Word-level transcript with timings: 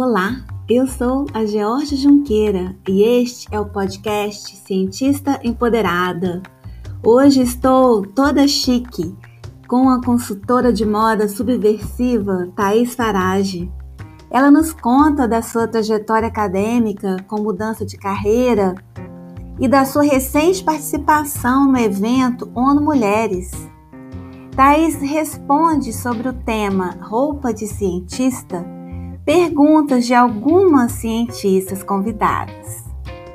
Olá, 0.00 0.36
eu 0.68 0.86
sou 0.86 1.26
a 1.34 1.44
Georgia 1.44 1.98
Junqueira 1.98 2.76
e 2.88 3.02
este 3.02 3.48
é 3.50 3.58
o 3.58 3.66
podcast 3.66 4.56
Cientista 4.58 5.40
Empoderada. 5.42 6.40
Hoje 7.04 7.42
estou 7.42 8.06
toda 8.06 8.46
chique 8.46 9.12
com 9.66 9.88
a 9.90 10.00
consultora 10.00 10.72
de 10.72 10.86
moda 10.86 11.26
subversiva 11.26 12.48
Thaís 12.54 12.94
Farage. 12.94 13.68
Ela 14.30 14.52
nos 14.52 14.72
conta 14.72 15.26
da 15.26 15.42
sua 15.42 15.66
trajetória 15.66 16.28
acadêmica 16.28 17.16
com 17.26 17.42
mudança 17.42 17.84
de 17.84 17.98
carreira 17.98 18.76
e 19.58 19.66
da 19.66 19.84
sua 19.84 20.04
recente 20.04 20.62
participação 20.62 21.72
no 21.72 21.76
evento 21.76 22.48
ONU 22.54 22.80
Mulheres. 22.80 23.50
Thaís 24.54 24.94
responde 25.00 25.92
sobre 25.92 26.28
o 26.28 26.32
tema 26.32 26.96
Roupa 27.00 27.52
de 27.52 27.66
Cientista 27.66 28.77
perguntas 29.28 30.06
de 30.06 30.14
algumas 30.14 30.92
cientistas 30.92 31.84
convidadas. 31.84 32.82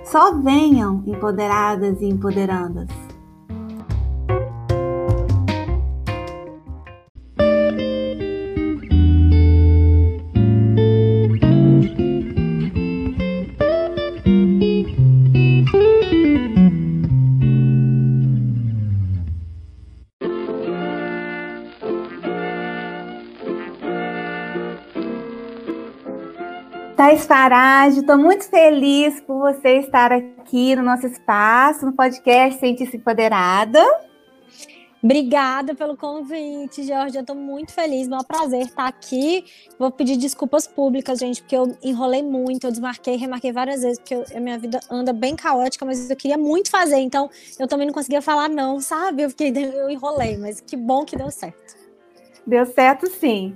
Só 0.03 0.39
venham 0.41 1.03
empoderadas 1.05 2.01
e 2.01 2.05
empoderandas. 2.05 2.89
Thais 27.13 27.27
Farage, 27.27 27.99
estou 27.99 28.17
muito 28.17 28.49
feliz 28.49 29.21
por 29.21 29.37
você 29.37 29.77
estar 29.77 30.11
aqui 30.11 30.75
no 30.75 30.81
nosso 30.81 31.05
espaço, 31.05 31.85
no 31.85 31.93
podcast 31.93 32.59
Cientista 32.59 32.97
Empoderada. 32.97 33.79
Obrigada 35.03 35.75
pelo 35.75 35.95
convite, 35.95 36.81
Jorge. 36.81 37.15
Eu 37.15 37.21
estou 37.21 37.35
muito 37.35 37.71
feliz, 37.71 38.09
é 38.09 38.15
um 38.15 38.23
prazer 38.23 38.61
estar 38.61 38.87
aqui. 38.87 39.45
Vou 39.77 39.91
pedir 39.91 40.17
desculpas 40.17 40.65
públicas, 40.65 41.19
gente, 41.19 41.43
porque 41.43 41.55
eu 41.55 41.77
enrolei 41.83 42.23
muito, 42.23 42.65
eu 42.65 42.71
desmarquei, 42.71 43.15
remarquei 43.15 43.51
várias 43.51 43.83
vezes, 43.83 43.99
porque 43.99 44.15
eu, 44.15 44.25
a 44.35 44.39
minha 44.39 44.57
vida 44.57 44.79
anda 44.89 45.13
bem 45.13 45.35
caótica, 45.35 45.85
mas 45.85 46.09
eu 46.09 46.15
queria 46.15 46.37
muito 46.37 46.71
fazer, 46.71 46.97
então 46.97 47.29
eu 47.59 47.67
também 47.67 47.85
não 47.85 47.93
conseguia 47.93 48.23
falar 48.23 48.49
não, 48.49 48.79
sabe? 48.79 49.21
Eu 49.21 49.29
fiquei, 49.29 49.53
eu 49.53 49.87
enrolei, 49.87 50.35
mas 50.35 50.59
que 50.59 50.75
bom 50.75 51.05
que 51.05 51.15
deu 51.15 51.29
certo. 51.29 51.75
Deu 52.47 52.65
certo, 52.65 53.05
sim. 53.07 53.55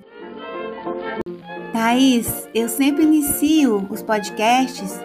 Thaís, 1.77 2.49
eu 2.55 2.67
sempre 2.67 3.03
inicio 3.03 3.85
os 3.91 4.01
podcasts 4.01 4.99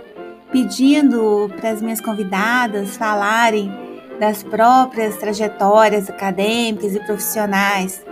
pedindo 0.51 1.51
para 1.61 1.69
as 1.69 1.83
minhas 1.83 2.01
convidadas 2.01 2.97
falarem 2.97 3.71
das 4.19 4.43
próprias 4.43 5.19
trajetórias 5.19 6.09
acadêmicas 6.09 6.95
e 6.95 7.01
profissionais, 7.01 8.03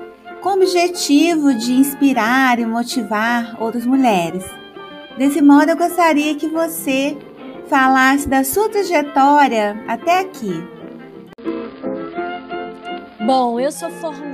com 0.42 0.50
o 0.50 0.52
objetivo 0.56 1.54
de 1.54 1.72
inspirar 1.72 2.58
e 2.58 2.66
motivar 2.66 3.56
outras 3.58 3.86
mulheres. 3.86 4.44
Desse 5.16 5.40
modo, 5.40 5.70
eu 5.70 5.76
gostaria 5.78 6.34
que 6.34 6.46
você 6.46 7.16
falasse 7.66 8.28
da 8.28 8.44
sua 8.44 8.68
trajetória 8.68 9.82
até 9.88 10.20
aqui. 10.20 10.52
Bom, 13.24 13.58
eu 13.58 13.72
sou 13.72 13.88
formada 13.88 14.29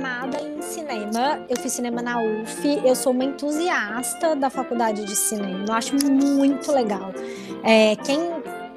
cinema, 0.87 1.39
eu 1.49 1.57
fiz 1.57 1.73
cinema 1.73 2.01
na 2.01 2.21
UF, 2.21 2.81
eu 2.85 2.95
sou 2.95 3.11
uma 3.11 3.25
entusiasta 3.25 4.35
da 4.35 4.49
faculdade 4.49 5.03
de 5.03 5.15
cinema, 5.15 5.65
eu 5.67 5.73
acho 5.73 5.95
muito 5.95 6.71
legal. 6.71 7.11
É, 7.63 7.95
quem 7.97 8.19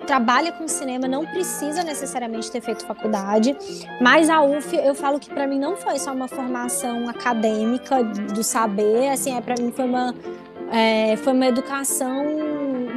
trabalha 0.06 0.50
com 0.50 0.66
cinema 0.66 1.06
não 1.06 1.24
precisa 1.24 1.84
necessariamente 1.84 2.50
ter 2.50 2.60
feito 2.60 2.84
faculdade, 2.84 3.56
mas 4.00 4.28
a 4.28 4.42
UF 4.42 4.76
eu 4.76 4.94
falo 4.94 5.20
que 5.20 5.30
para 5.30 5.46
mim 5.46 5.58
não 5.58 5.76
foi 5.76 5.98
só 5.98 6.12
uma 6.12 6.26
formação 6.26 7.08
acadêmica 7.08 8.02
do 8.02 8.42
saber, 8.42 9.10
assim, 9.10 9.36
é 9.36 9.40
para 9.40 9.54
mim 9.62 9.70
foi 9.70 9.84
uma 9.84 10.14
é, 10.72 11.16
foi 11.16 11.32
uma 11.32 11.46
educação 11.46 12.24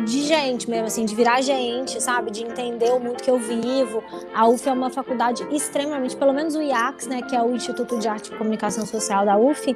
de 0.04 0.24
gente 0.24 0.70
mesmo, 0.70 0.88
assim, 0.88 1.06
de 1.06 1.16
virar 1.16 1.42
gente, 1.42 2.02
sabe? 2.02 2.32
De 2.32 2.44
entender 2.44 2.92
o 2.92 3.00
mundo 3.00 3.22
que 3.22 3.30
eu 3.30 3.38
vivo. 3.38 4.04
A 4.34 4.48
UF 4.48 4.68
é 4.68 4.72
uma 4.72 4.90
faculdade 4.90 5.46
extremamente, 5.52 6.16
pelo 6.16 6.34
menos 6.34 6.56
o 6.56 6.62
IACS, 6.62 7.08
né, 7.08 7.22
que 7.22 7.36
é 7.36 7.42
o 7.42 7.56
Instituto 7.56 7.98
de 8.00 8.08
Arte 8.08 8.32
e 8.32 8.38
Comunicação 8.38 8.86
Social 8.86 9.26
da 9.26 9.38
UF, 9.38 9.76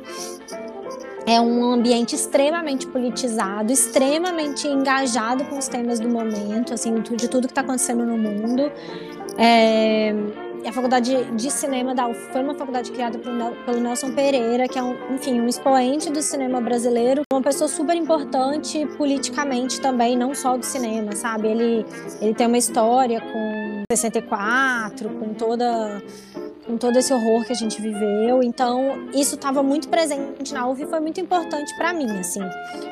é 1.26 1.42
um 1.42 1.74
ambiente 1.74 2.16
extremamente 2.16 2.88
politizado, 2.88 3.72
extremamente 3.72 4.66
engajado 4.66 5.44
com 5.46 5.58
os 5.58 5.68
temas 5.68 6.00
do 6.00 6.08
momento, 6.08 6.74
assim, 6.74 7.02
de 7.02 7.28
tudo 7.28 7.48
que 7.48 7.52
está 7.52 7.62
acontecendo 7.62 8.06
no 8.06 8.18
mundo. 8.18 8.72
É, 9.38 10.16
a 10.66 10.72
faculdade 10.72 11.24
de 11.36 11.52
cinema 11.52 11.94
da 11.94 12.08
UF 12.08 12.20
foi 12.32 12.42
uma 12.42 12.54
faculdade 12.54 12.92
criada 12.92 13.18
pelo 13.20 13.80
Nelson 13.80 14.12
Pereira, 14.12 14.68
que 14.68 14.78
é 14.78 14.84
um, 14.84 14.96
enfim, 15.14 15.40
um 15.40 15.48
expoente 15.48 16.10
do 16.10 16.22
cinema 16.22 16.60
brasileiro, 16.62 17.22
uma 17.32 17.42
pessoa 17.42 17.68
super 17.68 17.96
importante 17.96 18.86
politicamente 18.98 19.80
também, 19.82 20.18
não 20.18 20.34
só 20.34 20.58
do 20.58 20.66
cinema, 20.66 21.16
sabe? 21.16 21.48
Ele, 21.48 21.86
ele 22.22 22.34
tem 22.34 22.48
uma 22.48 22.58
história 22.58 23.22
com 23.22 23.84
64, 23.92 25.10
com 25.10 25.34
toda 25.34 26.02
com 26.68 26.78
todo 26.78 26.98
esse 26.98 27.14
horror 27.14 27.46
que 27.46 27.54
a 27.54 27.56
gente 27.56 27.82
viveu. 27.82 28.44
Então, 28.44 29.08
isso 29.14 29.36
estava 29.36 29.64
muito 29.64 29.88
presente 29.88 30.54
na 30.54 30.68
UF 30.68 30.84
e 30.84 30.86
foi 30.86 31.00
muito 31.00 31.20
importante 31.22 31.74
para 31.78 31.94
mim, 31.94 32.20
assim. 32.20 32.42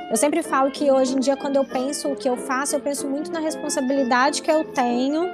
Eu 0.10 0.16
sempre 0.16 0.42
falo 0.42 0.72
que 0.72 0.90
hoje 0.90 1.14
em 1.14 1.20
dia 1.20 1.36
quando 1.36 1.58
eu 1.58 1.66
penso 1.66 2.08
o 2.08 2.16
que 2.16 2.28
eu 2.28 2.38
faço, 2.38 2.78
eu 2.78 2.80
penso 2.80 3.06
muito 3.06 3.30
na 3.34 3.40
responsabilidade 3.40 4.42
que 4.42 4.50
eu 4.50 4.64
tenho 4.64 5.30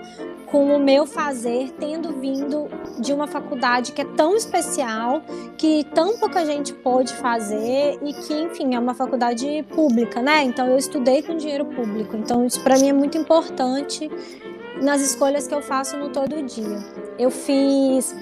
com 0.51 0.75
o 0.75 0.79
meu 0.79 1.05
fazer, 1.05 1.71
tendo 1.79 2.11
vindo 2.11 2.67
de 2.99 3.13
uma 3.13 3.25
faculdade 3.25 3.93
que 3.93 4.01
é 4.01 4.05
tão 4.05 4.35
especial, 4.35 5.23
que 5.57 5.85
tão 5.95 6.17
pouca 6.17 6.45
gente 6.45 6.73
pôde 6.73 7.13
fazer 7.13 7.97
e 8.03 8.13
que, 8.13 8.33
enfim, 8.33 8.75
é 8.75 8.79
uma 8.79 8.93
faculdade 8.93 9.65
pública, 9.73 10.21
né? 10.21 10.43
Então 10.43 10.67
eu 10.67 10.77
estudei 10.77 11.23
com 11.23 11.37
dinheiro 11.37 11.65
público. 11.65 12.17
Então 12.17 12.45
isso 12.45 12.61
para 12.61 12.77
mim 12.77 12.89
é 12.89 12.93
muito 12.93 13.17
importante 13.17 14.11
nas 14.81 15.01
escolhas 15.01 15.47
que 15.47 15.55
eu 15.55 15.61
faço 15.61 15.95
no 15.95 16.09
todo 16.09 16.43
dia. 16.43 16.77
Eu 17.17 17.31
fiz 17.31 18.13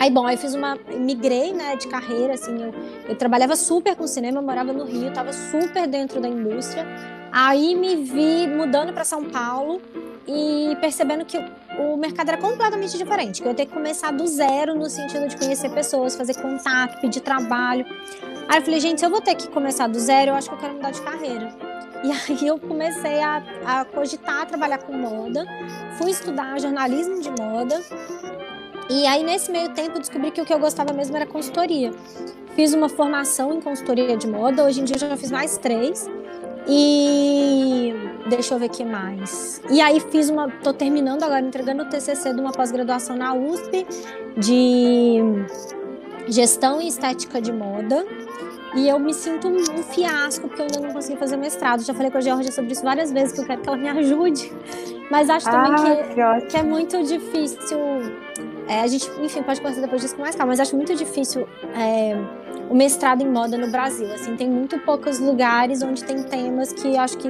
Aí, 0.00 0.10
bom, 0.10 0.26
aí 0.26 0.36
fiz 0.36 0.52
uma. 0.52 0.76
migrei, 0.98 1.52
né, 1.52 1.76
de 1.76 1.86
carreira, 1.86 2.34
assim. 2.34 2.60
Eu, 2.60 2.74
eu 3.10 3.14
trabalhava 3.14 3.54
super 3.54 3.94
com 3.94 4.04
cinema, 4.04 4.42
morava 4.42 4.72
no 4.72 4.84
Rio, 4.84 5.10
estava 5.10 5.32
super 5.32 5.86
dentro 5.86 6.20
da 6.20 6.26
indústria. 6.26 6.84
Aí 7.30 7.76
me 7.76 7.94
vi 7.94 8.48
mudando 8.48 8.92
para 8.92 9.04
São 9.04 9.22
Paulo 9.22 9.80
e 10.26 10.76
percebendo 10.80 11.24
que 11.24 11.38
o 11.78 11.96
mercado 11.96 12.28
era 12.28 12.38
completamente 12.38 12.96
diferente, 12.96 13.40
que 13.40 13.48
eu 13.48 13.52
ia 13.52 13.56
ter 13.56 13.66
que 13.66 13.72
começar 13.72 14.12
do 14.12 14.26
zero 14.26 14.74
no 14.74 14.88
sentido 14.88 15.26
de 15.28 15.36
conhecer 15.36 15.70
pessoas, 15.70 16.14
fazer 16.14 16.34
contato, 16.40 17.00
pedir 17.00 17.20
trabalho. 17.20 17.84
Aí 18.48 18.58
eu 18.58 18.62
falei, 18.62 18.80
gente, 18.80 19.00
se 19.00 19.06
eu 19.06 19.10
vou 19.10 19.20
ter 19.20 19.34
que 19.34 19.48
começar 19.48 19.86
do 19.86 19.98
zero, 19.98 20.30
eu 20.30 20.34
acho 20.34 20.48
que 20.48 20.54
eu 20.54 20.58
quero 20.58 20.74
mudar 20.74 20.90
de 20.90 21.00
carreira. 21.02 21.54
E 22.04 22.10
aí 22.10 22.46
eu 22.46 22.58
comecei 22.58 23.20
a, 23.20 23.42
a 23.64 23.84
cogitar 23.84 24.46
trabalhar 24.46 24.78
com 24.78 24.92
moda, 24.92 25.46
fui 25.98 26.10
estudar 26.10 26.60
jornalismo 26.60 27.20
de 27.20 27.30
moda 27.30 27.80
e 28.90 29.06
aí, 29.06 29.22
nesse 29.22 29.50
meio 29.50 29.70
tempo, 29.70 29.98
descobri 29.98 30.30
que 30.30 30.40
o 30.40 30.44
que 30.44 30.52
eu 30.52 30.58
gostava 30.58 30.92
mesmo 30.92 31.16
era 31.16 31.24
consultoria. 31.24 31.92
Fiz 32.54 32.74
uma 32.74 32.90
formação 32.90 33.54
em 33.54 33.60
consultoria 33.60 34.16
de 34.18 34.26
moda, 34.26 34.64
hoje 34.64 34.82
em 34.82 34.84
dia 34.84 34.96
eu 34.96 35.00
já 35.00 35.16
fiz 35.16 35.30
mais 35.30 35.56
três. 35.56 36.06
E 36.66 37.94
deixa 38.28 38.54
eu 38.54 38.58
ver 38.58 38.66
o 38.66 38.70
que 38.70 38.84
mais. 38.84 39.60
E 39.70 39.80
aí 39.80 40.00
fiz 40.00 40.30
uma, 40.30 40.48
tô 40.48 40.72
terminando 40.72 41.22
agora 41.22 41.44
entregando 41.44 41.82
o 41.82 41.86
TCC 41.86 42.32
de 42.32 42.40
uma 42.40 42.52
pós-graduação 42.52 43.16
na 43.16 43.34
USP 43.34 43.86
de 44.36 45.18
gestão 46.28 46.80
e 46.80 46.88
estética 46.88 47.40
de 47.40 47.52
moda. 47.52 48.06
E 48.74 48.88
eu 48.88 48.98
me 48.98 49.12
sinto 49.12 49.48
um 49.48 49.82
fiasco 49.82 50.48
porque 50.48 50.62
eu 50.62 50.66
ainda 50.66 50.80
não 50.80 50.94
consegui 50.94 51.18
fazer 51.18 51.36
mestrado. 51.36 51.82
Já 51.82 51.92
falei 51.92 52.10
com 52.10 52.18
a 52.18 52.20
Georgia 52.22 52.50
sobre 52.50 52.72
isso 52.72 52.82
várias 52.82 53.12
vezes 53.12 53.32
que 53.32 53.40
eu 53.40 53.44
quero 53.44 53.60
que 53.60 53.68
ela 53.68 53.76
me 53.76 53.88
ajude. 53.90 54.50
Mas 55.10 55.28
acho 55.28 55.44
também 55.44 55.72
ah, 55.72 56.40
que, 56.40 56.46
que, 56.46 56.56
é 56.56 56.62
muito 56.62 57.02
difícil 57.02 57.78
é, 58.66 58.80
a 58.80 58.86
gente, 58.86 59.10
enfim, 59.20 59.42
pode 59.42 59.60
conversar 59.60 59.82
depois 59.82 60.00
disso 60.00 60.14
com 60.16 60.22
mais 60.22 60.34
calma, 60.34 60.52
mas 60.52 60.60
acho 60.60 60.74
muito 60.76 60.94
difícil 60.94 61.46
é, 61.76 62.16
o 62.72 62.74
mestrado 62.74 63.20
em 63.20 63.28
moda 63.28 63.58
no 63.58 63.70
Brasil. 63.70 64.10
Assim, 64.14 64.34
tem 64.34 64.48
muito 64.48 64.78
poucos 64.78 65.18
lugares 65.18 65.82
onde 65.82 66.02
tem 66.02 66.22
temas 66.22 66.72
que 66.72 66.96
acho 66.96 67.18
que 67.18 67.28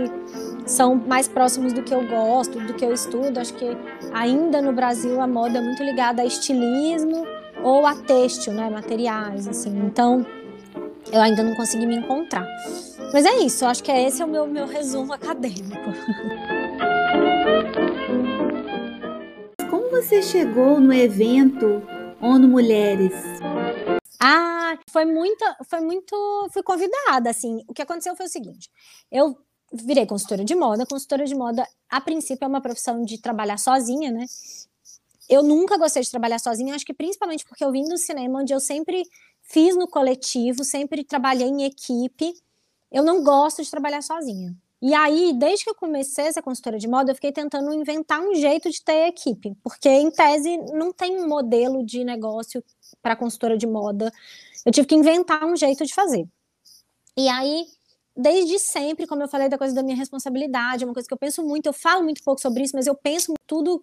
são 0.64 0.94
mais 0.94 1.26
próximos 1.26 1.72
do 1.72 1.82
que 1.82 1.92
eu 1.92 2.06
gosto, 2.06 2.60
do 2.60 2.72
que 2.74 2.84
eu 2.84 2.92
estudo. 2.92 3.40
Acho 3.40 3.52
que 3.54 3.76
ainda 4.14 4.62
no 4.62 4.72
Brasil 4.72 5.20
a 5.20 5.26
moda 5.26 5.58
é 5.58 5.60
muito 5.60 5.82
ligada 5.82 6.22
a 6.22 6.24
estilismo 6.24 7.26
ou 7.60 7.84
a 7.84 7.96
têxtil, 7.96 8.52
né, 8.52 8.70
materiais, 8.70 9.48
assim. 9.48 9.76
Então, 9.84 10.24
eu 11.12 11.20
ainda 11.20 11.42
não 11.42 11.56
consegui 11.56 11.86
me 11.86 11.96
encontrar. 11.96 12.46
Mas 13.12 13.26
é 13.26 13.38
isso, 13.38 13.66
acho 13.66 13.82
que 13.82 13.90
é 13.90 14.06
esse 14.06 14.22
é 14.22 14.24
o 14.24 14.28
meu, 14.28 14.46
meu 14.46 14.66
resumo 14.68 15.12
acadêmico. 15.12 15.90
você 19.90 20.22
chegou 20.22 20.80
no 20.80 20.92
evento 20.92 21.80
ONU 22.20 22.48
Mulheres? 22.48 23.12
Ah, 24.24 24.78
foi 24.88 25.04
muito, 25.04 25.44
foi 25.68 25.80
muito, 25.80 26.14
fui 26.52 26.62
convidada, 26.62 27.28
assim. 27.28 27.64
O 27.66 27.74
que 27.74 27.82
aconteceu 27.82 28.14
foi 28.14 28.26
o 28.26 28.28
seguinte: 28.28 28.70
eu 29.10 29.36
virei 29.72 30.06
consultora 30.06 30.44
de 30.44 30.54
moda. 30.54 30.86
Consultora 30.86 31.24
de 31.24 31.34
moda, 31.34 31.66
a 31.90 32.00
princípio, 32.00 32.44
é 32.44 32.48
uma 32.48 32.60
profissão 32.60 33.02
de 33.02 33.20
trabalhar 33.20 33.58
sozinha, 33.58 34.12
né? 34.12 34.24
Eu 35.28 35.42
nunca 35.42 35.76
gostei 35.76 36.02
de 36.02 36.10
trabalhar 36.10 36.38
sozinha, 36.38 36.74
acho 36.74 36.84
que 36.84 36.94
principalmente 36.94 37.44
porque 37.44 37.64
eu 37.64 37.72
vim 37.72 37.84
do 37.84 37.96
cinema, 37.96 38.40
onde 38.40 38.52
eu 38.52 38.60
sempre 38.60 39.02
fiz 39.42 39.74
no 39.76 39.88
coletivo, 39.88 40.62
sempre 40.64 41.02
trabalhei 41.04 41.48
em 41.48 41.64
equipe. 41.64 42.32
Eu 42.92 43.02
não 43.02 43.24
gosto 43.24 43.62
de 43.62 43.70
trabalhar 43.70 44.02
sozinha. 44.02 44.54
E 44.82 44.94
aí, 44.94 45.32
desde 45.32 45.64
que 45.64 45.70
eu 45.70 45.76
comecei 45.76 46.24
essa 46.24 46.42
consultora 46.42 46.76
de 46.76 46.88
moda, 46.88 47.12
eu 47.12 47.14
fiquei 47.14 47.30
tentando 47.30 47.72
inventar 47.72 48.20
um 48.20 48.34
jeito 48.34 48.68
de 48.68 48.82
ter 48.82 49.06
equipe, 49.06 49.54
porque 49.62 49.88
em 49.88 50.10
tese 50.10 50.56
não 50.72 50.92
tem 50.92 51.20
um 51.20 51.28
modelo 51.28 51.86
de 51.86 52.02
negócio 52.02 52.64
para 53.00 53.14
consultora 53.14 53.56
de 53.56 53.66
moda. 53.66 54.12
Eu 54.66 54.72
tive 54.72 54.88
que 54.88 54.96
inventar 54.96 55.44
um 55.44 55.56
jeito 55.56 55.86
de 55.86 55.94
fazer. 55.94 56.26
E 57.16 57.28
aí, 57.28 57.64
desde 58.16 58.58
sempre, 58.58 59.06
como 59.06 59.22
eu 59.22 59.28
falei 59.28 59.48
da 59.48 59.56
coisa 59.56 59.72
da 59.72 59.84
minha 59.84 59.96
responsabilidade, 59.96 60.82
é 60.82 60.86
uma 60.86 60.94
coisa 60.94 61.06
que 61.06 61.14
eu 61.14 61.18
penso 61.18 61.44
muito, 61.44 61.66
eu 61.66 61.72
falo 61.72 62.02
muito 62.02 62.22
pouco 62.24 62.40
sobre 62.40 62.64
isso, 62.64 62.74
mas 62.74 62.88
eu 62.88 62.94
penso 62.96 63.34
tudo, 63.46 63.82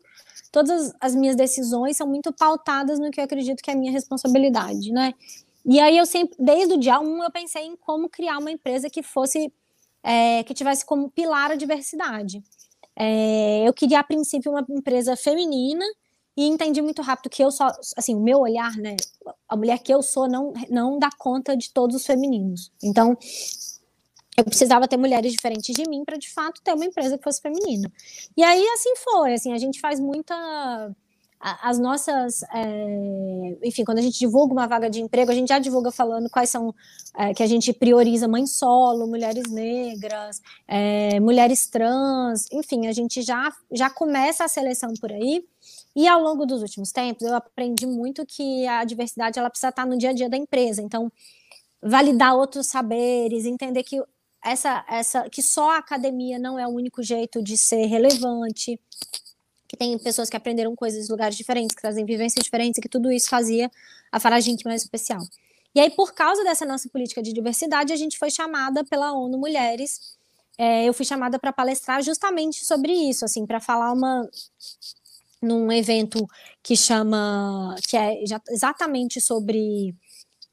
todas 0.51 0.93
as 0.99 1.15
minhas 1.15 1.35
decisões 1.35 1.95
são 1.95 2.07
muito 2.07 2.33
pautadas 2.33 2.99
no 2.99 3.09
que 3.09 3.21
eu 3.21 3.23
acredito 3.23 3.61
que 3.61 3.71
é 3.71 3.73
a 3.73 3.77
minha 3.77 3.91
responsabilidade, 3.91 4.91
né? 4.91 5.13
E 5.65 5.79
aí 5.79 5.97
eu 5.97 6.05
sempre, 6.05 6.35
desde 6.39 6.73
o 6.73 6.77
dia 6.77 6.99
1, 6.99 7.23
eu 7.23 7.31
pensei 7.31 7.63
em 7.63 7.75
como 7.75 8.09
criar 8.09 8.37
uma 8.37 8.51
empresa 8.51 8.89
que 8.89 9.03
fosse, 9.03 9.51
é, 10.03 10.43
que 10.43 10.53
tivesse 10.53 10.85
como 10.85 11.09
pilar 11.09 11.51
a 11.51 11.55
diversidade. 11.55 12.43
É, 12.95 13.67
eu 13.67 13.73
queria, 13.73 13.99
a 13.99 14.03
princípio, 14.03 14.51
uma 14.51 14.65
empresa 14.69 15.15
feminina 15.15 15.85
e 16.35 16.45
entendi 16.47 16.81
muito 16.81 17.01
rápido 17.01 17.29
que 17.29 17.43
eu 17.43 17.51
só, 17.51 17.67
assim, 17.97 18.15
o 18.15 18.19
meu 18.19 18.39
olhar, 18.39 18.75
né, 18.77 18.95
a 19.47 19.55
mulher 19.55 19.79
que 19.79 19.93
eu 19.93 20.01
sou 20.01 20.27
não, 20.27 20.53
não 20.69 20.97
dá 20.97 21.09
conta 21.17 21.55
de 21.55 21.71
todos 21.71 21.95
os 21.95 22.05
femininos. 22.05 22.71
Então, 22.83 23.17
eu 24.37 24.45
precisava 24.45 24.87
ter 24.87 24.97
mulheres 24.97 25.33
diferentes 25.33 25.75
de 25.75 25.89
mim 25.89 26.05
para 26.05 26.17
de 26.17 26.31
fato 26.31 26.61
ter 26.63 26.73
uma 26.73 26.85
empresa 26.85 27.17
que 27.17 27.23
fosse 27.23 27.41
feminina. 27.41 27.91
E 28.37 28.43
aí 28.43 28.65
assim 28.69 28.95
foi, 28.97 29.33
assim, 29.33 29.53
a 29.53 29.57
gente 29.57 29.81
faz 29.81 29.99
muita 29.99 30.95
as 31.39 31.79
nossas, 31.79 32.43
é, 32.53 33.57
enfim, 33.63 33.85
quando 33.85 33.99
a 33.99 34.01
gente 34.01 34.19
divulga 34.19 34.51
uma 34.51 34.67
vaga 34.67 34.89
de 34.89 35.01
emprego, 35.01 35.31
a 35.31 35.33
gente 35.33 35.47
já 35.47 35.57
divulga 35.57 35.89
falando 35.89 36.29
quais 36.29 36.49
são 36.49 36.75
é, 37.17 37.33
que 37.33 37.41
a 37.41 37.47
gente 37.47 37.71
prioriza 37.71 38.27
mãe 38.27 38.45
solo, 38.45 39.07
mulheres 39.07 39.49
negras, 39.49 40.41
é, 40.67 41.17
mulheres 41.19 41.67
trans, 41.67 42.45
enfim, 42.51 42.87
a 42.87 42.91
gente 42.91 43.21
já 43.21 43.53
já 43.71 43.89
começa 43.89 44.43
a 44.43 44.47
seleção 44.49 44.93
por 44.99 45.11
aí. 45.11 45.45
E 45.95 46.07
ao 46.07 46.21
longo 46.21 46.45
dos 46.45 46.61
últimos 46.61 46.91
tempos, 46.91 47.25
eu 47.25 47.35
aprendi 47.35 47.85
muito 47.87 48.25
que 48.25 48.67
a 48.67 48.83
diversidade 48.83 49.39
ela 49.39 49.49
precisa 49.49 49.69
estar 49.69 49.85
no 49.85 49.97
dia 49.97 50.09
a 50.09 50.13
dia 50.13 50.29
da 50.29 50.37
empresa. 50.37 50.81
Então, 50.81 51.11
validar 51.81 52.35
outros 52.35 52.67
saberes, 52.67 53.45
entender 53.45 53.83
que 53.83 54.01
essa, 54.43 54.85
essa, 54.89 55.29
que 55.29 55.41
só 55.41 55.71
a 55.71 55.77
academia 55.77 56.39
não 56.39 56.57
é 56.59 56.67
o 56.67 56.71
único 56.71 57.01
jeito 57.03 57.41
de 57.41 57.57
ser 57.57 57.85
relevante, 57.85 58.79
que 59.69 59.77
tem 59.77 59.95
pessoas 59.99 60.31
que 60.31 60.35
aprenderam 60.35 60.75
coisas 60.75 61.07
em 61.07 61.11
lugares 61.11 61.37
diferentes, 61.37 61.75
que 61.75 61.81
trazem 61.81 62.03
vivências 62.03 62.43
diferentes, 62.43 62.79
e 62.79 62.81
que 62.81 62.89
tudo 62.89 63.11
isso 63.11 63.29
fazia 63.29 63.69
a 64.11 64.19
Farage 64.19 64.57
mais 64.65 64.81
especial. 64.81 65.21
E 65.75 65.79
aí, 65.79 65.91
por 65.91 66.11
causa 66.11 66.43
dessa 66.43 66.65
nossa 66.65 66.89
política 66.89 67.21
de 67.21 67.31
diversidade, 67.31 67.93
a 67.93 67.95
gente 67.95 68.17
foi 68.17 68.31
chamada 68.31 68.83
pela 68.83 69.13
ONU 69.13 69.37
Mulheres. 69.37 70.17
É, 70.57 70.85
eu 70.85 70.93
fui 70.93 71.05
chamada 71.05 71.37
para 71.37 71.53
palestrar 71.53 72.01
justamente 72.01 72.65
sobre 72.65 72.91
isso, 72.91 73.23
assim, 73.23 73.45
para 73.45 73.59
falar 73.59 73.93
uma 73.93 74.27
num 75.41 75.71
evento 75.71 76.27
que 76.61 76.75
chama 76.75 77.73
que 77.87 77.95
é 77.95 78.21
exatamente 78.49 79.21
sobre 79.21 79.95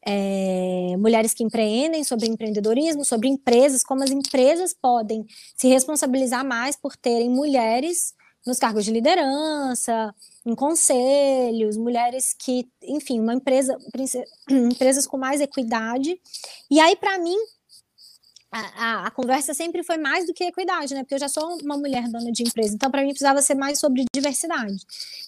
é, 0.07 0.95
mulheres 0.99 1.35
que 1.35 1.43
empreendem, 1.43 2.05
sobre 2.05 2.29
empreendedorismo, 2.29 3.05
sobre 3.05 3.29
empresas, 3.29 3.83
como 3.83 4.05
as 4.05 4.11
empresas 4.11 4.73
podem 4.73 5.27
se 5.57 5.67
responsabilizar 5.67 6.45
mais 6.45 6.77
por 6.77 6.95
terem 6.95 7.29
mulheres 7.31 8.15
nos 8.47 8.59
cargos 8.59 8.85
de 8.85 8.93
liderança, 8.93 10.15
em 10.45 10.55
conselhos, 10.55 11.77
mulheres 11.77 12.35
que, 12.39 12.69
enfim, 12.83 13.21
uma 13.21 13.35
empresa, 13.35 13.77
empresas 14.49 15.07
com 15.07 15.19
mais 15.19 15.41
equidade. 15.41 16.19
E 16.71 16.79
aí, 16.79 16.95
para 16.95 17.19
mim, 17.19 17.37
a, 18.51 18.61
a, 18.61 19.07
a, 19.09 19.11
conversa 19.11 19.53
sempre 19.53 19.83
foi 19.83 19.99
mais 19.99 20.27
do 20.27 20.33
que 20.33 20.45
equidade, 20.45 20.95
né? 20.95 21.03
Porque 21.03 21.15
eu 21.15 21.19
já 21.19 21.29
sou 21.29 21.59
uma 21.63 21.77
mulher 21.77 22.09
dona 22.09 22.31
de 22.31 22.45
empresa, 22.45 22.75
então 22.75 22.91
para 22.91 23.03
mim 23.03 23.09
precisava 23.09 23.43
ser 23.43 23.55
mais 23.55 23.79
sobre 23.79 24.05
diversidade. 24.15 24.77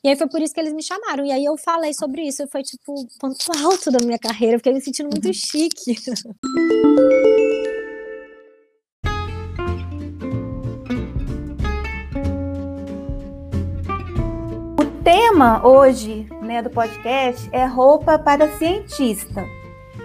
E 0.02 0.08
aí 0.08 0.16
foi 0.16 0.28
por 0.28 0.40
isso 0.40 0.54
que 0.54 0.60
eles 0.60 0.72
me 0.72 0.82
chamaram. 0.82 1.26
E 1.26 1.32
aí 1.32 1.44
eu 1.44 1.56
falei 1.56 1.92
sobre 1.92 2.22
isso, 2.22 2.46
foi 2.46 2.62
tipo 2.62 3.06
ponto 3.18 3.52
alto 3.64 3.90
da 3.90 3.98
minha 4.04 4.18
carreira, 4.18 4.58
fiquei 4.58 4.72
me 4.72 4.80
sentindo 4.80 5.10
muito 5.10 5.26
uhum. 5.26 5.34
chique. 5.34 5.96
tema 15.38 15.64
hoje, 15.64 16.26
né, 16.42 16.60
do 16.60 16.68
podcast 16.68 17.48
é 17.52 17.64
roupa 17.64 18.18
para 18.18 18.48
cientista. 18.56 19.46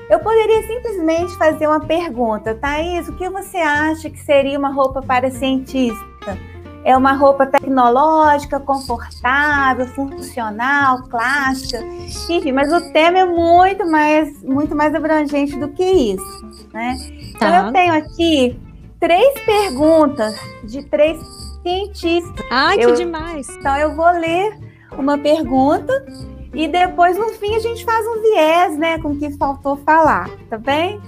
Eu 0.08 0.20
poderia 0.20 0.62
simplesmente 0.68 1.36
fazer 1.38 1.66
uma 1.66 1.80
pergunta, 1.80 2.54
Thaís, 2.54 3.10
o 3.10 3.14
que 3.14 3.28
você 3.30 3.58
acha 3.58 4.12
que 4.12 4.20
seria 4.20 4.60
uma 4.60 4.70
roupa 4.70 5.02
para 5.02 5.32
cientista? 5.32 6.38
É 6.86 6.96
uma 6.96 7.14
roupa 7.14 7.48
tecnológica, 7.48 8.60
confortável, 8.60 9.88
funcional, 9.88 11.02
clássica, 11.10 11.80
enfim, 11.82 12.52
mas 12.52 12.72
o 12.72 12.94
tema 12.94 13.18
é 13.18 13.26
muito 13.26 13.90
mais, 13.90 14.44
muito 14.44 14.76
mais 14.76 14.94
abrangente 14.94 15.58
do 15.58 15.70
que 15.70 15.84
isso, 15.84 16.46
né? 16.72 16.96
Então, 17.36 17.50
tá. 17.50 17.66
Eu 17.66 17.72
tenho 17.72 17.94
aqui 17.96 18.60
três 19.00 19.34
perguntas 19.40 20.40
de 20.64 20.84
três 20.84 21.20
cientistas. 21.64 22.46
Ai, 22.52 22.78
eu, 22.80 22.92
que 22.92 23.04
demais! 23.04 23.50
Então 23.50 23.76
eu 23.78 23.96
vou 23.96 24.12
ler 24.12 24.73
uma 24.98 25.18
pergunta 25.18 26.06
e 26.54 26.68
depois, 26.68 27.18
no 27.18 27.30
fim, 27.30 27.56
a 27.56 27.60
gente 27.60 27.84
faz 27.84 28.06
um 28.06 28.22
viés, 28.22 28.78
né, 28.78 29.00
com 29.00 29.10
o 29.10 29.18
que 29.18 29.32
faltou 29.32 29.76
falar, 29.78 30.30
tá 30.50 30.58
bem? 30.58 31.02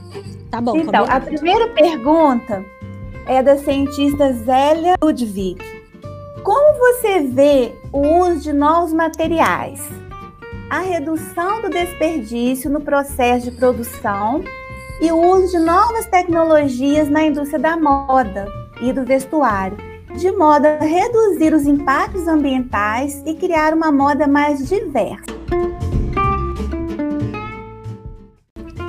Tá 0.49 0.59
bom. 0.59 0.75
Então, 0.75 1.05
a 1.07 1.19
primeira 1.19 1.67
pergunta 1.69 2.65
é 3.27 3.43
da 3.43 3.55
cientista 3.57 4.33
Zélia 4.33 4.95
Ludwig. 5.01 5.57
Como 6.43 6.79
você 6.79 7.21
vê 7.21 7.75
o 7.91 7.99
uso 8.19 8.41
de 8.41 8.53
novos 8.53 8.91
materiais? 8.91 9.88
A 10.69 10.79
redução 10.79 11.62
do 11.62 11.69
desperdício 11.69 12.69
no 12.69 12.81
processo 12.81 13.50
de 13.50 13.57
produção 13.57 14.43
e 15.00 15.12
o 15.12 15.17
uso 15.17 15.51
de 15.51 15.60
novas 15.60 16.07
tecnologias 16.07 17.07
na 17.07 17.24
indústria 17.24 17.60
da 17.60 17.77
moda 17.77 18.48
e 18.81 18.91
do 18.91 19.03
vestuário 19.03 19.94
de 20.17 20.31
modo 20.31 20.65
a 20.65 20.77
reduzir 20.77 21.53
os 21.53 21.65
impactos 21.65 22.27
ambientais 22.27 23.22
e 23.25 23.34
criar 23.36 23.74
uma 23.74 23.91
moda 23.91 24.27
mais 24.27 24.67
diversa. 24.67 25.36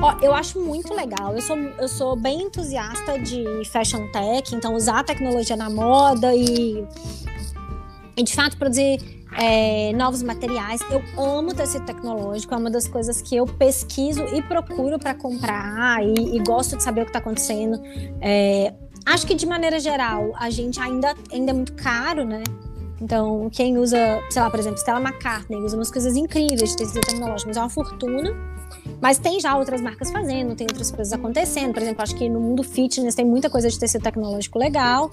Ó, 0.00 0.14
eu 0.23 0.33
acho 0.35 0.61
muito 0.61 0.95
legal. 0.95 1.35
Eu 1.35 1.40
sou, 1.40 1.56
eu 1.56 1.88
sou 1.88 2.16
bem 2.16 2.42
entusiasta 2.42 3.18
de 3.18 3.45
fashion 3.71 4.06
tech, 4.12 4.54
então 4.54 4.75
usar 4.75 5.00
a 5.00 5.04
tecnologia 5.04 5.56
na 5.56 5.68
moda 5.68 6.35
e, 6.35 6.87
e 8.16 8.23
de 8.23 8.35
fato 8.35 8.56
produzir 8.56 9.00
é, 9.37 9.92
novos 9.95 10.23
materiais. 10.23 10.80
Eu 10.90 11.02
amo 11.23 11.54
tecido 11.54 11.85
tecnológico, 11.87 12.54
é 12.54 12.56
uma 12.56 12.71
das 12.71 12.87
coisas 12.87 13.21
que 13.21 13.37
eu 13.37 13.47
pesquiso 13.47 14.23
e 14.35 14.42
procuro 14.42 14.99
para 14.99 15.14
comprar 15.14 16.04
e, 16.04 16.37
e, 16.37 16.38
gosto 16.40 16.76
de 16.76 16.83
saber 16.83 17.02
o 17.02 17.04
que 17.04 17.11
está 17.11 17.18
acontecendo. 17.18 17.80
É, 18.21 18.73
Acho 19.06 19.25
que 19.25 19.34
de 19.34 19.46
maneira 19.46 19.78
geral, 19.78 20.32
a 20.36 20.50
gente 20.50 20.80
ainda, 20.80 21.14
ainda 21.32 21.52
é 21.52 21.54
muito 21.54 21.72
caro, 21.75 22.25
né? 22.25 22.42
Então, 23.00 23.48
quem 23.52 23.78
usa, 23.78 24.20
sei 24.30 24.42
lá, 24.42 24.50
por 24.50 24.58
exemplo, 24.58 24.78
Stella 24.78 25.00
McCartney 25.00 25.60
usa 25.60 25.76
umas 25.76 25.90
coisas 25.90 26.16
incríveis 26.16 26.70
de 26.70 26.76
tecido 26.76 27.00
tecnológico, 27.02 27.48
mas 27.48 27.56
é 27.56 27.60
uma 27.60 27.70
fortuna. 27.70 28.34
Mas 29.00 29.18
tem 29.18 29.38
já 29.38 29.56
outras 29.56 29.80
marcas 29.80 30.10
fazendo, 30.10 30.56
tem 30.56 30.66
outras 30.68 30.90
coisas 30.90 31.12
acontecendo. 31.12 31.72
Por 31.72 31.82
exemplo, 31.82 32.02
acho 32.02 32.16
que 32.16 32.28
no 32.28 32.40
mundo 32.40 32.64
fitness 32.64 33.14
tem 33.14 33.25
muita 33.25 33.48
coisa 33.48 33.68
de 33.68 33.78
tecido 33.78 34.02
tecnológico 34.02 34.58
legal. 34.58 35.10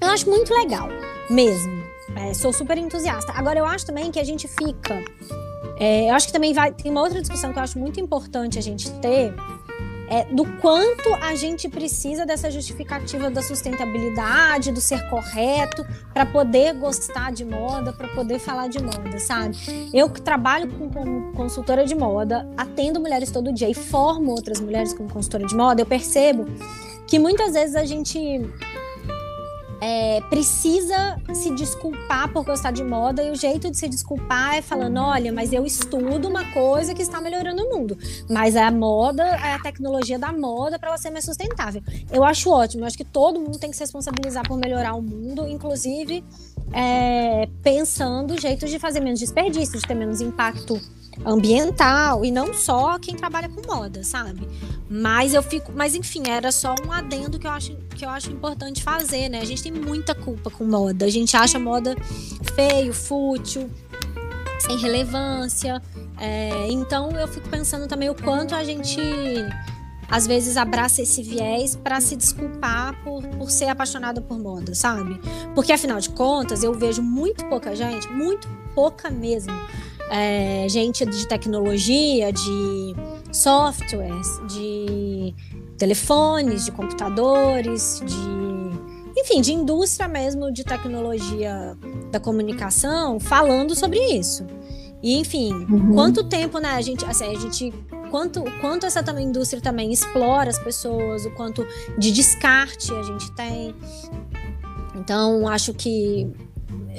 Eu 0.00 0.08
acho 0.08 0.28
muito 0.28 0.52
legal, 0.52 0.88
mesmo. 1.30 1.84
É, 2.16 2.32
sou 2.32 2.52
super 2.52 2.78
entusiasta. 2.78 3.32
Agora, 3.32 3.58
eu 3.58 3.66
acho 3.66 3.86
também 3.86 4.10
que 4.10 4.18
a 4.18 4.24
gente 4.24 4.48
fica. 4.48 5.04
É, 5.78 6.08
eu 6.10 6.14
acho 6.14 6.28
que 6.28 6.32
também 6.32 6.54
vai. 6.54 6.72
Tem 6.72 6.90
uma 6.90 7.02
outra 7.02 7.20
discussão 7.20 7.52
que 7.52 7.58
eu 7.58 7.62
acho 7.62 7.78
muito 7.78 8.00
importante 8.00 8.58
a 8.58 8.62
gente 8.62 8.90
ter, 9.00 9.34
é, 10.08 10.24
do 10.24 10.44
quanto 10.60 11.12
a 11.14 11.34
gente 11.34 11.68
precisa 11.68 12.24
dessa 12.24 12.50
justificativa 12.50 13.30
da 13.30 13.42
sustentabilidade, 13.42 14.72
do 14.72 14.80
ser 14.80 15.08
correto, 15.08 15.84
para 16.12 16.24
poder 16.26 16.74
gostar 16.74 17.32
de 17.32 17.44
moda, 17.44 17.92
para 17.92 18.08
poder 18.08 18.38
falar 18.38 18.68
de 18.68 18.82
moda, 18.82 19.18
sabe? 19.18 19.56
Eu 19.92 20.08
que 20.08 20.20
trabalho 20.20 20.68
com, 20.72 20.88
como 20.88 21.32
consultora 21.32 21.84
de 21.84 21.94
moda, 21.94 22.48
atendo 22.56 23.00
mulheres 23.00 23.30
todo 23.30 23.52
dia 23.52 23.68
e 23.68 23.74
formo 23.74 24.30
outras 24.30 24.60
mulheres 24.60 24.92
como 24.92 25.08
consultora 25.08 25.46
de 25.46 25.54
moda, 25.54 25.82
eu 25.82 25.86
percebo 25.86 26.46
que 27.06 27.18
muitas 27.18 27.54
vezes 27.54 27.76
a 27.76 27.84
gente 27.84 28.18
é, 29.80 30.20
precisa 30.22 31.20
se 31.34 31.50
desculpar 31.54 32.32
por 32.32 32.44
gostar 32.44 32.70
de 32.70 32.82
moda 32.82 33.22
e 33.22 33.30
o 33.30 33.34
jeito 33.34 33.70
de 33.70 33.76
se 33.76 33.88
desculpar 33.88 34.56
é 34.56 34.62
falando, 34.62 34.98
olha, 34.98 35.32
mas 35.32 35.52
eu 35.52 35.64
estudo 35.64 36.28
uma 36.28 36.44
coisa 36.52 36.94
que 36.94 37.02
está 37.02 37.20
melhorando 37.20 37.62
o 37.62 37.70
mundo, 37.70 37.98
mas 38.28 38.56
a 38.56 38.70
moda, 38.70 39.24
é 39.24 39.54
a 39.54 39.58
tecnologia 39.58 40.18
da 40.18 40.32
moda 40.32 40.78
para 40.78 40.88
ela 40.88 40.98
ser 40.98 41.10
mais 41.10 41.24
sustentável. 41.24 41.82
Eu 42.10 42.24
acho 42.24 42.50
ótimo, 42.50 42.82
eu 42.82 42.86
acho 42.86 42.96
que 42.96 43.04
todo 43.04 43.40
mundo 43.40 43.58
tem 43.58 43.70
que 43.70 43.76
se 43.76 43.82
responsabilizar 43.82 44.46
por 44.46 44.56
melhorar 44.56 44.94
o 44.94 45.02
mundo, 45.02 45.46
inclusive 45.46 46.24
é, 46.72 47.48
pensando 47.62 48.40
jeitos 48.40 48.70
de 48.70 48.78
fazer 48.78 49.00
menos 49.00 49.20
desperdício, 49.20 49.78
de 49.78 49.86
ter 49.86 49.94
menos 49.94 50.20
impacto 50.20 50.80
ambiental 51.24 52.24
e 52.24 52.30
não 52.30 52.52
só 52.52 52.98
quem 52.98 53.14
trabalha 53.14 53.48
com 53.48 53.62
moda, 53.66 54.04
sabe? 54.04 54.48
Mas 54.88 55.34
eu 55.34 55.42
fico, 55.42 55.72
mas 55.74 55.94
enfim, 55.94 56.22
era 56.28 56.52
só 56.52 56.74
um 56.86 56.92
adendo 56.92 57.38
que 57.38 57.46
eu 57.46 57.50
acho 57.50 57.76
que 57.96 58.04
eu 58.04 58.10
acho 58.10 58.30
importante 58.30 58.82
fazer, 58.82 59.28
né? 59.28 59.40
A 59.40 59.44
gente 59.44 59.62
tem 59.62 59.72
muita 59.72 60.14
culpa 60.14 60.50
com 60.50 60.64
moda. 60.64 61.06
A 61.06 61.10
gente 61.10 61.36
acha 61.36 61.58
moda 61.58 61.96
feio, 62.54 62.92
fútil, 62.92 63.70
sem 64.60 64.76
relevância. 64.78 65.82
É, 66.18 66.68
então 66.70 67.10
eu 67.12 67.26
fico 67.26 67.48
pensando 67.48 67.86
também 67.86 68.08
o 68.08 68.14
quanto 68.14 68.54
a 68.54 68.62
gente 68.62 69.00
às 70.08 70.26
vezes 70.26 70.56
abraça 70.56 71.02
esse 71.02 71.22
viés 71.22 71.74
para 71.74 72.00
se 72.00 72.16
desculpar 72.16 73.02
por, 73.02 73.26
por 73.26 73.50
ser 73.50 73.66
apaixonada 73.66 74.20
por 74.20 74.38
moda, 74.38 74.74
sabe? 74.74 75.20
Porque 75.54 75.72
afinal 75.72 75.98
de 75.98 76.10
contas 76.10 76.62
eu 76.62 76.72
vejo 76.72 77.02
muito 77.02 77.44
pouca 77.46 77.74
gente, 77.74 78.08
muito 78.08 78.48
pouca 78.74 79.10
mesmo, 79.10 79.52
é, 80.10 80.66
gente 80.68 81.04
de 81.04 81.26
tecnologia, 81.26 82.32
de 82.32 82.94
softwares, 83.32 84.40
de 84.48 85.34
telefones, 85.76 86.64
de 86.64 86.72
computadores, 86.72 88.02
de 88.04 88.46
enfim, 89.18 89.40
de 89.40 89.52
indústria 89.52 90.06
mesmo 90.06 90.52
de 90.52 90.62
tecnologia 90.62 91.76
da 92.10 92.20
comunicação, 92.20 93.18
falando 93.18 93.74
sobre 93.74 93.98
isso. 93.98 94.46
E 95.02 95.16
enfim, 95.18 95.52
uhum. 95.52 95.94
quanto 95.94 96.24
tempo, 96.24 96.58
né, 96.58 96.70
a 96.70 96.80
gente, 96.80 97.04
assim, 97.04 97.24
a 97.24 97.38
gente 97.38 97.72
quanto 98.10 98.44
quanto 98.60 98.86
essa 98.86 99.02
também 99.02 99.26
indústria 99.26 99.60
também 99.60 99.92
explora 99.92 100.48
as 100.50 100.58
pessoas, 100.58 101.24
o 101.24 101.30
quanto 101.32 101.66
de 101.98 102.12
descarte 102.12 102.92
a 102.92 103.02
gente 103.02 103.30
tem. 103.32 103.74
Então, 104.94 105.46
acho 105.48 105.72
que 105.74 106.30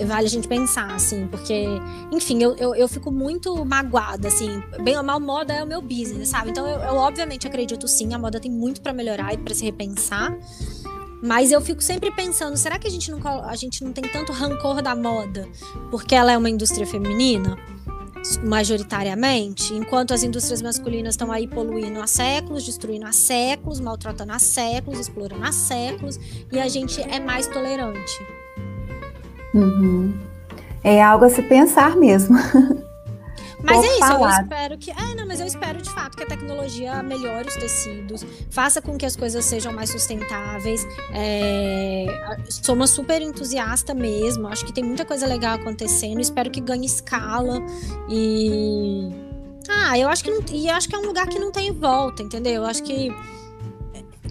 vale 0.05 0.27
a 0.27 0.29
gente 0.29 0.47
pensar, 0.47 0.93
assim, 0.93 1.27
porque, 1.27 1.65
enfim, 2.11 2.41
eu, 2.41 2.55
eu, 2.55 2.75
eu, 2.75 2.87
fico 2.87 3.11
muito 3.11 3.65
magoada, 3.65 4.27
assim, 4.27 4.61
bem 4.83 4.95
ou 4.97 5.03
mal, 5.03 5.19
moda 5.19 5.53
é 5.53 5.63
o 5.63 5.67
meu 5.67 5.81
business, 5.81 6.29
sabe? 6.29 6.51
Então, 6.51 6.67
eu, 6.67 6.79
eu 6.79 6.95
obviamente 6.95 7.47
acredito 7.47 7.87
sim, 7.87 8.13
a 8.13 8.19
moda 8.19 8.39
tem 8.39 8.51
muito 8.51 8.81
para 8.81 8.93
melhorar 8.93 9.33
e 9.33 9.37
para 9.37 9.53
se 9.53 9.65
repensar. 9.65 10.37
Mas 11.21 11.51
eu 11.51 11.59
fico 11.59 11.81
sempre 11.81 12.11
pensando, 12.11 12.55
será 12.57 12.77
que 12.77 12.87
a 12.87 12.91
gente, 12.91 13.09
não, 13.09 13.19
a 13.43 13.55
gente 13.55 13.83
não 13.83 13.91
tem 13.91 14.03
tanto 14.03 14.31
rancor 14.31 14.83
da 14.83 14.95
moda 14.95 15.47
porque 15.89 16.13
ela 16.13 16.31
é 16.31 16.37
uma 16.37 16.49
indústria 16.49 16.85
feminina? 16.85 17.57
majoritariamente, 18.43 19.73
enquanto 19.73 20.13
as 20.13 20.23
indústrias 20.23 20.61
masculinas 20.61 21.13
estão 21.13 21.31
aí 21.31 21.47
poluindo 21.47 22.01
há 22.01 22.07
séculos, 22.07 22.65
destruindo 22.65 23.05
há 23.05 23.11
séculos, 23.11 23.79
maltratando 23.79 24.33
há 24.33 24.39
séculos, 24.39 24.99
explorando 24.99 25.45
há 25.45 25.51
séculos, 25.51 26.19
e 26.51 26.59
a 26.59 26.67
gente 26.67 27.01
é 27.01 27.19
mais 27.19 27.47
tolerante. 27.47 28.36
Uhum. 29.57 30.13
É 30.83 31.01
algo 31.01 31.25
a 31.25 31.29
se 31.29 31.41
pensar 31.41 31.95
mesmo. 31.95 32.37
Mas 33.63 33.83
é 33.83 33.87
isso, 33.87 33.99
falado. 33.99 34.21
eu 34.21 34.43
espero 34.43 34.77
que. 34.77 34.91
É, 34.91 35.15
não, 35.15 35.25
mas 35.25 35.39
eu 35.39 35.47
espero 35.47 35.81
de 35.81 35.89
fato 35.89 36.15
que 36.15 36.23
a 36.23 36.27
tecnologia 36.27 37.01
melhore 37.01 37.47
os 37.47 37.55
tecidos, 37.55 38.25
faça 38.51 38.81
com 38.81 38.97
que 38.97 39.05
as 39.05 39.15
coisas 39.15 39.43
sejam 39.43 39.73
mais 39.73 39.89
sustentáveis. 39.89 40.87
É, 41.11 42.05
sou 42.47 42.75
uma 42.75 42.85
super 42.85 43.21
entusiasta 43.21 43.93
mesmo, 43.93 44.47
acho 44.47 44.63
que 44.63 44.71
tem 44.71 44.83
muita 44.83 45.03
coisa 45.03 45.25
legal 45.25 45.55
acontecendo, 45.55 46.21
espero 46.21 46.51
que 46.51 46.61
ganhe 46.61 46.85
escala 46.85 47.59
e. 48.07 49.09
Ah, 49.67 49.97
eu 49.97 50.07
acho 50.07 50.23
que 50.23 50.31
não. 50.31 50.39
E 50.51 50.69
acho 50.69 50.87
que 50.87 50.95
é 50.95 50.99
um 50.99 51.05
lugar 51.05 51.27
que 51.27 51.39
não 51.39 51.51
tem 51.51 51.71
volta, 51.73 52.21
entendeu? 52.21 52.53
Eu 52.53 52.65
acho 52.65 52.83
que 52.83 53.11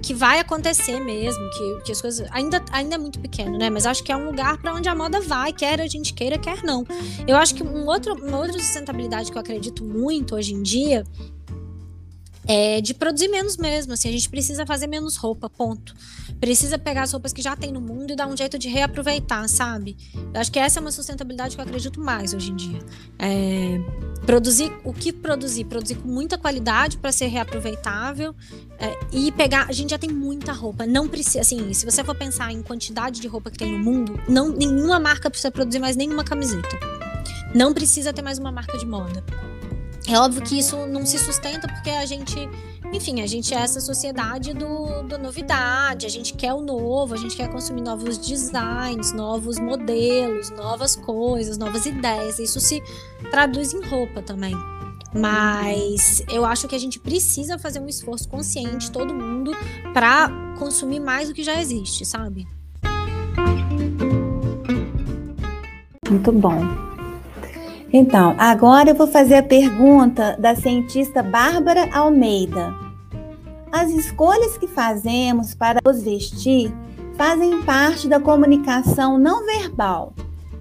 que 0.06 0.14
vai 0.14 0.38
acontecer 0.38 1.00
mesmo, 1.00 1.50
que, 1.50 1.80
que 1.86 1.92
as 1.92 2.00
coisas 2.00 2.28
ainda, 2.30 2.64
ainda 2.70 2.94
é 2.94 2.98
muito 2.98 3.18
pequeno, 3.18 3.58
né? 3.58 3.68
Mas 3.68 3.86
acho 3.86 4.04
que 4.04 4.12
é 4.12 4.16
um 4.16 4.26
lugar 4.26 4.56
para 4.56 4.72
onde 4.72 4.88
a 4.88 4.94
moda 4.94 5.20
vai, 5.20 5.52
quer 5.52 5.80
a 5.80 5.86
gente 5.88 6.14
queira, 6.14 6.38
quer 6.38 6.62
não. 6.62 6.86
Eu 7.26 7.36
acho 7.36 7.56
que 7.56 7.64
um 7.64 7.84
outro, 7.86 8.14
uma 8.14 8.38
outra 8.38 8.56
sustentabilidade 8.56 9.32
que 9.32 9.36
eu 9.36 9.40
acredito 9.40 9.82
muito 9.82 10.36
hoje 10.36 10.54
em 10.54 10.62
dia 10.62 11.04
é 12.46 12.80
de 12.80 12.94
produzir 12.94 13.28
menos 13.28 13.56
mesmo. 13.56 13.92
Assim, 13.92 14.08
a 14.08 14.12
gente 14.12 14.28
precisa 14.28 14.64
fazer 14.64 14.86
menos 14.86 15.16
roupa, 15.16 15.50
ponto. 15.50 15.94
Precisa 16.40 16.78
pegar 16.78 17.02
as 17.02 17.12
roupas 17.12 17.32
que 17.32 17.42
já 17.42 17.56
tem 17.56 17.72
no 17.72 17.80
mundo 17.80 18.12
e 18.12 18.16
dar 18.16 18.26
um 18.26 18.36
jeito 18.36 18.58
de 18.58 18.68
reaproveitar, 18.68 19.48
sabe? 19.48 19.96
Eu 20.32 20.40
acho 20.40 20.52
que 20.52 20.58
essa 20.58 20.78
é 20.78 20.80
uma 20.80 20.92
sustentabilidade 20.92 21.56
que 21.56 21.60
eu 21.60 21.64
acredito 21.64 22.00
mais 22.00 22.32
hoje 22.32 22.52
em 22.52 22.56
dia. 22.56 22.78
É, 23.18 23.80
produzir 24.24 24.72
o 24.84 24.92
que 24.92 25.12
produzir, 25.12 25.64
produzir 25.64 25.96
com 25.96 26.08
muita 26.08 26.38
qualidade 26.38 26.98
para 26.98 27.10
ser 27.10 27.26
reaproveitável 27.26 28.34
é, 28.78 28.96
e 29.12 29.32
pegar. 29.32 29.66
A 29.68 29.72
gente 29.72 29.90
já 29.90 29.98
tem 29.98 30.10
muita 30.10 30.52
roupa, 30.52 30.86
não 30.86 31.08
precisa. 31.08 31.40
Assim, 31.40 31.72
se 31.72 31.84
você 31.84 32.04
for 32.04 32.14
pensar 32.14 32.52
em 32.52 32.62
quantidade 32.62 33.20
de 33.20 33.28
roupa 33.28 33.50
que 33.50 33.58
tem 33.58 33.72
no 33.72 33.78
mundo, 33.78 34.20
não 34.28 34.50
nenhuma 34.50 35.00
marca 35.00 35.28
precisa 35.28 35.50
produzir 35.50 35.78
mais 35.78 35.96
nenhuma 35.96 36.22
camiseta. 36.22 36.78
Não 37.54 37.72
precisa 37.72 38.12
ter 38.12 38.22
mais 38.22 38.38
uma 38.38 38.52
marca 38.52 38.76
de 38.76 38.84
moda. 38.84 39.24
É 40.08 40.18
óbvio 40.18 40.42
que 40.42 40.58
isso 40.58 40.86
não 40.86 41.04
se 41.04 41.18
sustenta 41.18 41.66
porque 41.66 41.90
a 41.90 42.06
gente, 42.06 42.48
enfim, 42.92 43.20
a 43.22 43.26
gente 43.26 43.52
é 43.52 43.58
essa 43.58 43.80
sociedade 43.80 44.54
do, 44.54 45.02
do 45.02 45.18
novidade, 45.18 46.06
a 46.06 46.08
gente 46.08 46.32
quer 46.34 46.54
o 46.54 46.60
novo, 46.60 47.14
a 47.14 47.16
gente 47.16 47.36
quer 47.36 47.50
consumir 47.50 47.82
novos 47.82 48.16
designs, 48.16 49.12
novos 49.12 49.58
modelos, 49.58 50.50
novas 50.50 50.94
coisas, 50.94 51.58
novas 51.58 51.86
ideias. 51.86 52.38
Isso 52.38 52.60
se 52.60 52.80
traduz 53.32 53.74
em 53.74 53.82
roupa 53.82 54.22
também. 54.22 54.54
Mas 55.12 56.22
eu 56.28 56.44
acho 56.44 56.68
que 56.68 56.76
a 56.76 56.78
gente 56.78 57.00
precisa 57.00 57.58
fazer 57.58 57.80
um 57.80 57.88
esforço 57.88 58.28
consciente, 58.28 58.92
todo 58.92 59.12
mundo, 59.12 59.52
para 59.92 60.30
consumir 60.56 61.00
mais 61.00 61.28
do 61.28 61.34
que 61.34 61.42
já 61.42 61.60
existe, 61.60 62.04
sabe? 62.04 62.46
Muito 66.08 66.30
bom. 66.32 66.85
Então, 67.98 68.34
agora 68.36 68.90
eu 68.90 68.94
vou 68.94 69.06
fazer 69.06 69.36
a 69.36 69.42
pergunta 69.42 70.36
da 70.38 70.54
cientista 70.54 71.22
Bárbara 71.22 71.88
Almeida. 71.96 72.74
As 73.72 73.90
escolhas 73.90 74.58
que 74.58 74.66
fazemos 74.66 75.54
para 75.54 75.80
nos 75.82 76.02
vestir 76.02 76.70
fazem 77.16 77.62
parte 77.62 78.06
da 78.06 78.20
comunicação 78.20 79.16
não 79.16 79.46
verbal. 79.46 80.12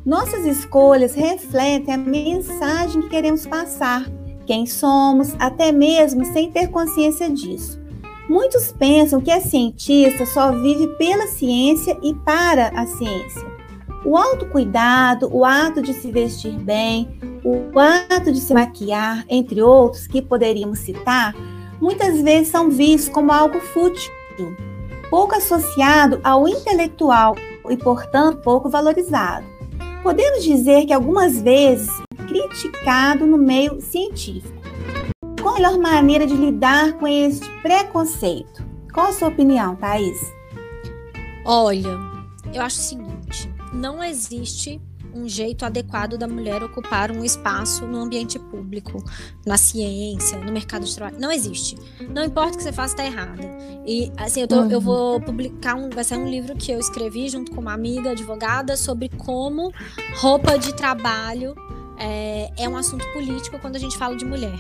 Nossas 0.06 0.46
escolhas 0.46 1.14
refletem 1.14 1.94
a 1.94 1.98
mensagem 1.98 3.02
que 3.02 3.10
queremos 3.10 3.46
passar, 3.46 4.10
quem 4.46 4.66
somos, 4.66 5.36
até 5.38 5.74
mesmo 5.74 6.24
sem 6.24 6.50
ter 6.50 6.70
consciência 6.70 7.30
disso. 7.30 7.78
Muitos 8.30 8.72
pensam 8.72 9.20
que 9.20 9.30
a 9.30 9.42
cientista 9.42 10.26
só 10.26 10.54
vive 10.54 10.88
pela 10.96 11.28
ciência 11.28 11.98
e 12.02 12.14
para 12.14 12.70
a 12.70 12.88
ciência. 12.88 13.55
O 14.06 14.16
autocuidado, 14.18 15.30
o 15.36 15.44
ato 15.44 15.82
de 15.82 15.94
se 15.94 16.12
vestir 16.12 16.54
bem, 16.60 17.20
o 17.44 17.80
ato 17.80 18.32
de 18.32 18.40
se 18.40 18.54
maquiar, 18.54 19.26
entre 19.28 19.62
outros 19.62 20.06
que 20.06 20.22
poderíamos 20.22 20.80
citar, 20.80 21.34
muitas 21.82 22.22
vezes 22.22 22.50
são 22.50 22.70
vistos 22.70 23.10
como 23.10 23.32
algo 23.32 23.60
fútil, 23.60 24.12
pouco 25.10 25.36
associado 25.36 26.20
ao 26.24 26.48
intelectual 26.48 27.36
e, 27.70 27.76
portanto, 27.78 28.42
pouco 28.42 28.70
valorizado. 28.70 29.46
Podemos 30.04 30.44
dizer 30.44 30.86
que 30.86 30.94
algumas 30.94 31.42
vezes 31.42 31.90
criticado 32.28 33.26
no 33.26 33.38
meio 33.38 33.82
científico. 33.82 34.54
Qual 35.42 35.56
a 35.56 35.58
melhor 35.58 35.78
maneira 35.78 36.28
de 36.28 36.36
lidar 36.36 36.94
com 36.94 37.08
este 37.08 37.48
preconceito? 37.62 38.64
Qual 38.94 39.08
a 39.08 39.14
sua 39.14 39.30
opinião, 39.30 39.76
Thaís? 39.76 40.32
Olha, 41.46 41.98
eu 42.54 42.62
acho 42.62 42.78
seguinte: 42.78 43.05
não 43.76 44.04
existe 44.04 44.82
um 45.14 45.30
jeito 45.30 45.66
adequado 45.66 46.18
da 46.18 46.28
mulher 46.28 46.62
ocupar 46.62 47.10
um 47.10 47.24
espaço 47.24 47.86
no 47.86 48.00
ambiente 48.00 48.38
público, 48.38 49.02
na 49.46 49.56
ciência, 49.58 50.38
no 50.40 50.52
mercado 50.52 50.86
de 50.86 50.94
trabalho. 50.94 51.20
Não 51.20 51.32
existe. 51.32 51.78
Não 52.10 52.24
importa 52.24 52.54
o 52.54 52.58
que 52.58 52.64
você 52.64 52.74
faça, 52.74 52.94
está 52.94 53.06
errada. 53.06 53.44
E 53.86 54.12
assim, 54.18 54.42
eu, 54.42 54.48
tô, 54.48 54.62
uhum. 54.62 54.72
eu 54.72 54.82
vou 54.82 55.22
publicar 55.22 55.76
um, 55.76 55.90
vai 55.90 56.04
ser 56.04 56.18
um 56.18 56.28
livro 56.28 56.56
que 56.56 56.72
eu 56.72 56.80
escrevi 56.80 57.30
junto 57.30 57.52
com 57.54 57.62
uma 57.62 57.74
amiga 57.74 58.12
advogada 58.12 58.76
sobre 58.76 59.08
como 59.10 59.72
roupa 60.18 60.58
de 60.60 60.76
trabalho 60.76 61.56
é, 61.98 62.52
é 62.58 62.70
um 62.70 62.78
assunto 62.78 63.06
político 63.14 63.60
quando 63.60 63.76
a 63.76 63.80
gente 63.80 63.98
fala 63.98 64.16
de 64.16 64.26
mulher. 64.26 64.56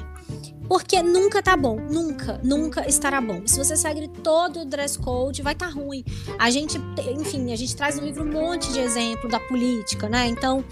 Porque 0.68 1.02
nunca 1.04 1.44
tá 1.44 1.56
bom, 1.56 1.80
nunca, 1.80 2.40
nunca 2.44 2.88
estará 2.88 3.22
bom. 3.22 3.46
Se 3.46 3.58
você 3.58 3.78
segue 3.78 4.08
todo 4.08 4.62
o 4.62 4.66
dress 4.66 4.98
code, 4.98 5.42
vai 5.42 5.54
estar 5.54 5.68
tá 5.68 5.72
ruim. 5.72 6.04
A 6.40 6.50
gente, 6.50 6.80
enfim, 7.20 7.54
a 7.54 7.56
gente 7.56 7.76
traz 7.76 8.00
no 8.00 8.06
livro 8.06 8.24
um 8.24 8.32
monte 8.32 8.72
de 8.74 8.80
exemplo 8.80 9.30
da 9.30 9.40
política, 9.40 10.10
né? 10.10 10.26
Então, 10.26 10.66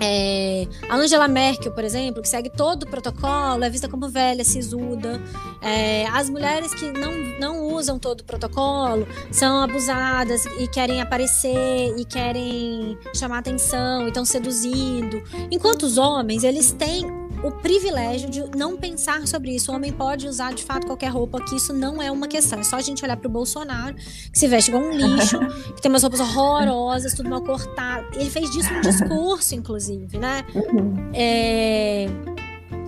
É, 0.00 0.66
a 0.88 0.96
Angela 0.96 1.26
Merkel, 1.26 1.72
por 1.72 1.84
exemplo, 1.84 2.22
que 2.22 2.28
segue 2.28 2.48
todo 2.50 2.84
o 2.84 2.86
protocolo, 2.86 3.64
é 3.64 3.70
vista 3.70 3.88
como 3.88 4.08
velha, 4.08 4.44
sisuda. 4.44 5.20
É, 5.60 6.06
as 6.08 6.30
mulheres 6.30 6.72
que 6.72 6.90
não, 6.92 7.12
não 7.40 7.74
usam 7.74 7.98
todo 7.98 8.20
o 8.20 8.24
protocolo 8.24 9.06
são 9.30 9.62
abusadas 9.62 10.46
e 10.58 10.68
querem 10.68 11.00
aparecer 11.00 11.94
e 11.96 12.04
querem 12.04 12.98
chamar 13.14 13.38
atenção 13.38 14.04
e 14.04 14.08
estão 14.08 14.24
seduzindo. 14.24 15.22
Enquanto 15.50 15.82
os 15.82 15.98
homens, 15.98 16.44
eles 16.44 16.72
têm 16.72 17.27
o 17.42 17.50
privilégio 17.50 18.28
de 18.28 18.56
não 18.56 18.76
pensar 18.76 19.26
sobre 19.26 19.54
isso. 19.54 19.70
O 19.70 19.74
homem 19.74 19.92
pode 19.92 20.26
usar 20.26 20.52
de 20.52 20.64
fato 20.64 20.86
qualquer 20.86 21.10
roupa, 21.10 21.40
que 21.40 21.56
isso 21.56 21.72
não 21.72 22.02
é 22.02 22.10
uma 22.10 22.26
questão. 22.28 22.58
É 22.58 22.62
só 22.62 22.76
a 22.76 22.80
gente 22.80 23.04
olhar 23.04 23.16
para 23.16 23.28
o 23.28 23.30
Bolsonaro, 23.30 23.94
que 23.94 24.38
se 24.38 24.46
veste 24.48 24.70
igual 24.70 24.84
um 24.84 24.92
lixo, 24.92 25.38
que 25.74 25.82
tem 25.82 25.90
umas 25.90 26.02
roupas 26.02 26.20
horrorosas, 26.20 27.14
tudo 27.14 27.28
mal 27.28 27.42
cortado. 27.42 28.06
Ele 28.14 28.30
fez 28.30 28.50
disso 28.50 28.72
um 28.72 28.80
discurso, 28.82 29.54
inclusive, 29.54 30.18
né? 30.18 30.44
Uhum. 30.54 31.10
É... 31.14 32.06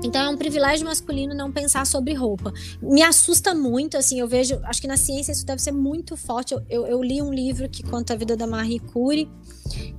Então 0.02 0.22
é 0.22 0.28
um 0.28 0.36
privilégio 0.36 0.86
masculino 0.86 1.34
não 1.34 1.52
pensar 1.52 1.86
sobre 1.86 2.14
roupa. 2.14 2.52
Me 2.80 3.02
assusta 3.02 3.54
muito, 3.54 3.96
assim, 3.96 4.20
eu 4.20 4.26
vejo, 4.26 4.58
acho 4.64 4.80
que 4.80 4.88
na 4.88 4.96
ciência 4.96 5.32
isso 5.32 5.44
deve 5.44 5.60
ser 5.60 5.72
muito 5.72 6.16
forte. 6.16 6.54
Eu, 6.54 6.62
eu, 6.68 6.86
eu 6.86 7.02
li 7.02 7.20
um 7.20 7.32
livro 7.32 7.68
que 7.68 7.82
conta 7.82 8.14
a 8.14 8.16
vida 8.16 8.36
da 8.36 8.46
Marie 8.46 8.80
Curie, 8.80 9.28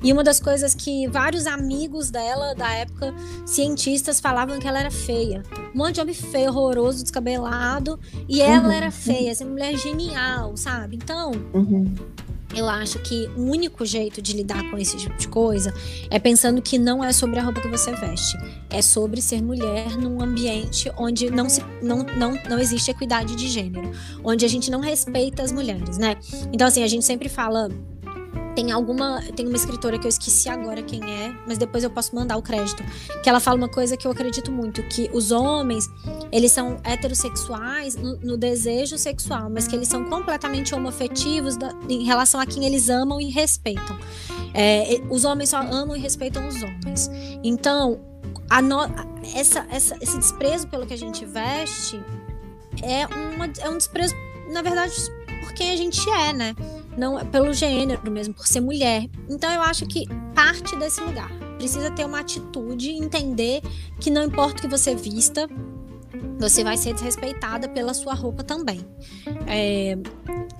e 0.03 0.11
uma 0.11 0.23
das 0.23 0.39
coisas 0.39 0.73
que 0.73 1.07
vários 1.07 1.45
amigos 1.45 2.09
dela, 2.09 2.55
da 2.55 2.71
época, 2.73 3.13
cientistas, 3.45 4.19
falavam 4.19 4.59
que 4.59 4.67
ela 4.67 4.79
era 4.79 4.91
feia. 4.91 5.43
Um 5.73 5.77
monte 5.77 5.95
de 5.95 6.01
homem 6.01 6.13
feio, 6.13 6.49
horroroso, 6.49 7.03
descabelado. 7.03 7.99
E 8.27 8.41
ela 8.41 8.67
uhum. 8.67 8.71
era 8.71 8.91
feia, 8.91 9.29
essa 9.29 9.45
mulher 9.45 9.77
genial, 9.77 10.57
sabe? 10.57 10.95
Então, 10.95 11.31
uhum. 11.53 11.93
Eu 12.55 12.67
acho 12.67 12.99
que 12.99 13.29
o 13.35 13.41
único 13.41 13.85
jeito 13.85 14.21
de 14.21 14.33
lidar 14.33 14.69
com 14.69 14.77
esse 14.77 14.97
tipo 14.97 15.17
de 15.17 15.27
coisa 15.27 15.73
é 16.09 16.19
pensando 16.19 16.61
que 16.61 16.77
não 16.77 17.03
é 17.03 17.11
sobre 17.13 17.39
a 17.39 17.43
roupa 17.43 17.61
que 17.61 17.67
você 17.67 17.91
veste. 17.95 18.37
É 18.69 18.81
sobre 18.81 19.21
ser 19.21 19.41
mulher 19.41 19.97
num 19.97 20.21
ambiente 20.21 20.91
onde 20.97 21.29
não, 21.29 21.47
se, 21.49 21.63
não, 21.81 22.03
não, 22.03 22.37
não 22.49 22.59
existe 22.59 22.91
equidade 22.91 23.35
de 23.35 23.47
gênero. 23.47 23.91
Onde 24.23 24.45
a 24.45 24.47
gente 24.47 24.69
não 24.69 24.79
respeita 24.79 25.43
as 25.43 25.51
mulheres, 25.51 25.97
né? 25.97 26.17
Então, 26.51 26.67
assim, 26.67 26.83
a 26.83 26.87
gente 26.87 27.05
sempre 27.05 27.29
fala 27.29 27.69
tem 28.55 28.71
alguma. 28.71 29.21
Tem 29.35 29.47
uma 29.47 29.55
escritora 29.55 29.97
que 29.97 30.05
eu 30.05 30.09
esqueci 30.09 30.49
agora 30.49 30.81
quem 30.81 31.01
é, 31.03 31.33
mas 31.47 31.57
depois 31.57 31.83
eu 31.83 31.89
posso 31.89 32.15
mandar 32.15 32.37
o 32.37 32.41
crédito. 32.41 32.83
Que 33.23 33.29
ela 33.29 33.39
fala 33.39 33.57
uma 33.57 33.69
coisa 33.69 33.97
que 33.97 34.05
eu 34.05 34.11
acredito 34.11 34.51
muito: 34.51 34.83
que 34.83 35.09
os 35.13 35.31
homens, 35.31 35.89
eles 36.31 36.51
são 36.51 36.79
heterossexuais 36.83 37.95
no, 37.95 38.17
no 38.17 38.37
desejo 38.37 38.97
sexual, 38.97 39.49
mas 39.49 39.67
que 39.67 39.75
eles 39.75 39.87
são 39.87 40.05
completamente 40.05 40.73
homoafetivos 40.75 41.57
da, 41.57 41.73
em 41.89 42.03
relação 42.03 42.39
a 42.39 42.45
quem 42.45 42.65
eles 42.65 42.89
amam 42.89 43.19
e 43.19 43.29
respeitam. 43.29 43.97
É, 44.53 45.01
os 45.09 45.23
homens 45.23 45.49
só 45.49 45.59
amam 45.59 45.95
e 45.95 45.99
respeitam 45.99 46.47
os 46.47 46.61
homens. 46.61 47.09
Então, 47.43 47.99
no, 48.61 48.81
essa, 49.35 49.65
essa, 49.69 49.97
esse 50.01 50.17
desprezo 50.17 50.67
pelo 50.67 50.85
que 50.85 50.93
a 50.93 50.97
gente 50.97 51.25
veste 51.25 52.01
é, 52.81 53.05
uma, 53.07 53.49
é 53.59 53.69
um 53.69 53.77
desprezo, 53.77 54.15
na 54.51 54.61
verdade, 54.61 54.93
por 55.41 55.53
quem 55.53 55.71
a 55.71 55.75
gente 55.75 56.09
é, 56.09 56.33
né? 56.33 56.55
Não 57.01 57.19
é 57.19 57.25
pelo 57.25 57.51
gênero 57.51 58.11
mesmo, 58.11 58.31
por 58.31 58.45
ser 58.45 58.61
mulher. 58.61 59.09
Então 59.27 59.51
eu 59.51 59.63
acho 59.63 59.87
que 59.87 60.05
parte 60.35 60.75
desse 60.75 61.01
lugar. 61.01 61.31
Precisa 61.57 61.89
ter 61.89 62.05
uma 62.05 62.19
atitude, 62.19 62.91
entender 62.91 63.61
que 63.99 64.11
não 64.11 64.23
importa 64.23 64.59
o 64.59 64.61
que 64.61 64.67
você 64.67 64.93
vista, 64.93 65.49
você 66.39 66.63
vai 66.63 66.77
ser 66.77 66.93
desrespeitada 66.93 67.67
pela 67.67 67.95
sua 67.95 68.13
roupa 68.13 68.43
também. 68.43 68.85
É... 69.47 69.97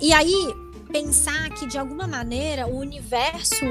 E 0.02 0.12
aí, 0.12 0.34
pensar 0.92 1.52
que 1.52 1.68
de 1.68 1.78
alguma 1.78 2.08
maneira 2.08 2.66
o 2.66 2.76
universo 2.76 3.66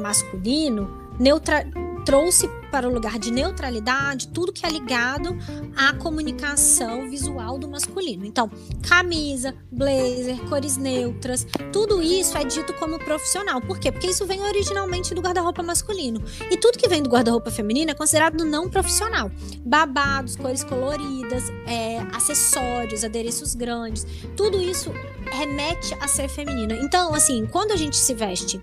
masculino 0.00 0.88
neutra 1.18 1.66
trouxe 2.04 2.48
para 2.70 2.88
o 2.88 2.92
lugar 2.92 3.18
de 3.18 3.30
neutralidade 3.30 4.28
tudo 4.28 4.52
que 4.52 4.66
é 4.66 4.68
ligado 4.68 5.36
à 5.76 5.92
comunicação 5.94 7.08
visual 7.08 7.58
do 7.58 7.68
masculino. 7.68 8.24
Então, 8.24 8.50
camisa, 8.88 9.54
blazer, 9.70 10.38
cores 10.48 10.76
neutras, 10.76 11.46
tudo 11.72 12.02
isso 12.02 12.36
é 12.36 12.44
dito 12.44 12.72
como 12.74 12.98
profissional. 12.98 13.60
Por 13.60 13.78
quê? 13.78 13.90
Porque 13.90 14.08
isso 14.08 14.26
vem 14.26 14.40
originalmente 14.42 15.14
do 15.14 15.20
guarda-roupa 15.20 15.62
masculino. 15.62 16.22
E 16.50 16.56
tudo 16.56 16.78
que 16.78 16.88
vem 16.88 17.02
do 17.02 17.10
guarda-roupa 17.10 17.50
feminino 17.50 17.90
é 17.90 17.94
considerado 17.94 18.44
não 18.44 18.68
profissional. 18.68 19.30
Babados, 19.64 20.36
cores 20.36 20.64
coloridas, 20.64 21.44
é, 21.66 21.98
acessórios, 22.14 23.04
adereços 23.04 23.54
grandes, 23.54 24.06
tudo 24.36 24.60
isso 24.60 24.92
remete 25.30 25.94
a 26.00 26.08
ser 26.08 26.28
feminino. 26.28 26.74
Então, 26.74 27.14
assim, 27.14 27.46
quando 27.46 27.72
a 27.72 27.76
gente 27.76 27.96
se 27.96 28.14
veste, 28.14 28.60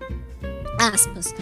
aspas, 0.78 1.34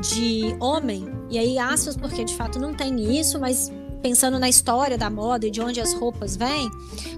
de 0.00 0.56
homem, 0.60 1.19
e 1.30 1.38
aí 1.38 1.58
aspas 1.58 1.96
porque 1.96 2.24
de 2.24 2.34
fato 2.34 2.58
não 2.58 2.74
tem 2.74 3.18
isso, 3.18 3.38
mas 3.38 3.70
pensando 4.02 4.38
na 4.38 4.48
história 4.48 4.96
da 4.96 5.10
moda 5.10 5.46
e 5.46 5.50
de 5.50 5.60
onde 5.60 5.80
as 5.80 5.92
roupas 5.92 6.36
vêm, 6.36 6.70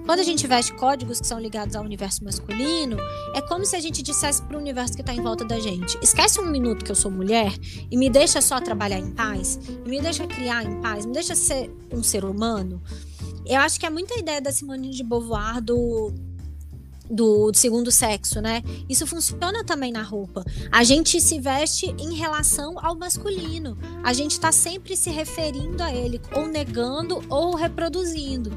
quando 0.05 0.19
a 0.19 0.23
gente 0.23 0.45
veste 0.45 0.73
códigos 0.73 1.19
que 1.19 1.27
são 1.27 1.39
ligados 1.39 1.75
ao 1.75 1.83
universo 1.83 2.23
masculino, 2.23 2.97
é 3.33 3.41
como 3.41 3.65
se 3.65 3.75
a 3.75 3.79
gente 3.79 4.03
dissesse 4.03 4.41
para 4.43 4.57
o 4.57 4.59
universo 4.59 4.93
que 4.93 5.01
está 5.01 5.13
em 5.13 5.21
volta 5.21 5.45
da 5.45 5.59
gente: 5.59 5.97
esquece 6.01 6.39
um 6.39 6.45
minuto 6.45 6.83
que 6.85 6.91
eu 6.91 6.95
sou 6.95 7.09
mulher 7.09 7.53
e 7.89 7.97
me 7.97 8.09
deixa 8.09 8.41
só 8.41 8.59
trabalhar 8.59 8.99
em 8.99 9.11
paz, 9.11 9.59
me 9.85 9.99
deixa 10.01 10.27
criar 10.27 10.63
em 10.63 10.81
paz, 10.81 11.05
me 11.05 11.13
deixa 11.13 11.35
ser 11.35 11.73
um 11.91 12.03
ser 12.03 12.25
humano. 12.25 12.81
Eu 13.45 13.59
acho 13.59 13.79
que 13.79 13.85
é 13.85 13.89
muita 13.89 14.17
ideia 14.17 14.41
da 14.41 14.51
Simone 14.51 14.91
de 14.91 15.03
Beauvoir 15.03 15.61
do 15.61 16.13
do, 17.13 17.51
do, 17.51 17.57
segundo 17.57 17.91
sexo, 17.91 18.41
né? 18.41 18.63
Isso 18.89 19.05
funciona 19.05 19.63
também 19.63 19.91
na 19.91 20.01
roupa. 20.01 20.43
A 20.71 20.83
gente 20.83 21.21
se 21.21 21.39
veste 21.39 21.85
em 21.99 22.15
relação 22.15 22.75
ao 22.83 22.95
masculino. 22.95 23.77
A 24.03 24.13
gente 24.13 24.31
está 24.31 24.51
sempre 24.51 24.97
se 24.97 25.09
referindo 25.09 25.81
a 25.81 25.93
ele, 25.93 26.19
ou 26.35 26.47
negando 26.47 27.23
ou 27.29 27.55
reproduzindo. 27.55 28.51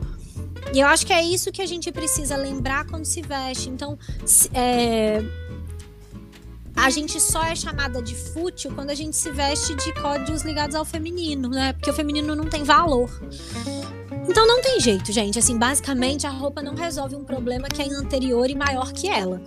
E 0.73 0.81
eu 0.81 0.87
acho 0.87 1.07
que 1.07 1.13
é 1.13 1.23
isso 1.23 1.53
que 1.53 1.63
a 1.63 1.67
gente 1.67 1.93
precisa 1.93 2.37
lembrar 2.37 2.87
quando 2.87 3.05
se 3.05 3.23
veste. 3.23 3.69
Então, 3.69 3.99
é, 4.53 5.23
a 6.75 6.91
gente 6.91 7.21
só 7.21 7.43
é 7.45 7.55
chamada 7.55 8.03
de 8.03 8.15
fútil 8.15 8.73
quando 8.75 8.91
a 8.91 8.95
gente 8.95 9.17
se 9.17 9.31
veste 9.31 9.75
de 9.75 9.93
códigos 9.95 10.43
ligados 10.43 10.75
ao 10.75 10.85
feminino, 10.85 11.49
né? 11.49 11.73
Porque 11.73 11.91
o 11.91 11.95
feminino 11.95 12.35
não 12.35 12.47
tem 12.47 12.65
valor. 12.65 13.11
Então 14.29 14.47
não 14.47 14.61
tem 14.61 14.81
jeito, 14.81 15.13
gente. 15.13 15.39
Assim, 15.39 15.59
basicamente 15.59 16.27
a 16.27 16.31
roupa 16.31 16.63
não 16.63 16.75
resolve 16.75 17.15
um 17.17 17.25
problema 17.25 17.69
que 17.69 17.83
é 17.83 17.87
anterior 17.87 18.49
e 18.51 18.55
maior 18.55 18.93
que 18.93 19.09
ela. 19.09 19.41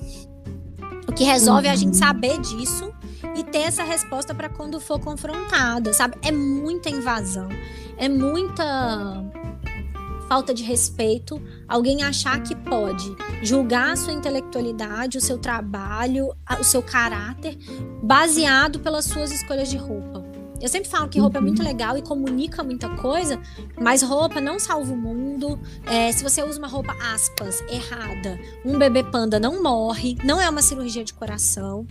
O 1.07 1.11
que 1.11 1.23
resolve 1.23 1.67
uhum. 1.67 1.71
é 1.71 1.73
a 1.73 1.75
gente 1.75 1.93
uhum. 1.93 1.93
saber 1.93 2.39
disso 2.39 2.93
e 3.35 3.43
ter 3.43 3.59
essa 3.59 3.83
resposta 3.83 4.33
para 4.33 4.49
quando 4.49 4.79
for 4.79 4.99
confrontada, 4.99 5.93
sabe? 5.93 6.17
É 6.21 6.31
muita 6.31 6.89
invasão, 6.89 7.49
é 7.97 8.07
muita 8.07 9.25
falta 10.29 10.53
de 10.53 10.61
respeito 10.61 11.41
alguém 11.67 12.03
achar 12.03 12.43
que 12.43 12.55
pode 12.55 13.15
julgar 13.41 13.93
a 13.93 13.95
sua 13.95 14.13
intelectualidade, 14.13 15.17
o 15.17 15.21
seu 15.21 15.39
trabalho, 15.39 16.31
o 16.59 16.63
seu 16.63 16.83
caráter 16.83 17.57
baseado 18.03 18.79
pelas 18.79 19.05
suas 19.05 19.31
escolhas 19.31 19.67
de 19.69 19.77
roupa. 19.77 20.18
Eu 20.61 20.67
sempre 20.67 20.89
falo 20.89 21.07
que 21.07 21.19
roupa 21.19 21.37
é 21.37 21.41
muito 21.41 21.63
legal 21.63 21.97
e 21.97 22.01
comunica 22.01 22.63
muita 22.63 22.89
coisa, 22.89 23.39
mas 23.79 24.01
roupa 24.01 24.41
não 24.41 24.59
salva 24.59 24.91
o 24.91 24.97
mundo. 24.97 25.59
É, 25.85 26.11
se 26.11 26.23
você 26.23 26.43
usa 26.43 26.59
uma 26.59 26.67
roupa, 26.67 26.95
aspas, 27.13 27.61
errada, 27.69 28.39
um 28.65 28.77
bebê 28.77 29.03
panda 29.03 29.39
não 29.39 29.63
morre, 29.63 30.17
não 30.23 30.41
é 30.41 30.49
uma 30.49 30.61
cirurgia 30.61 31.03
de 31.03 31.13
coração. 31.13 31.87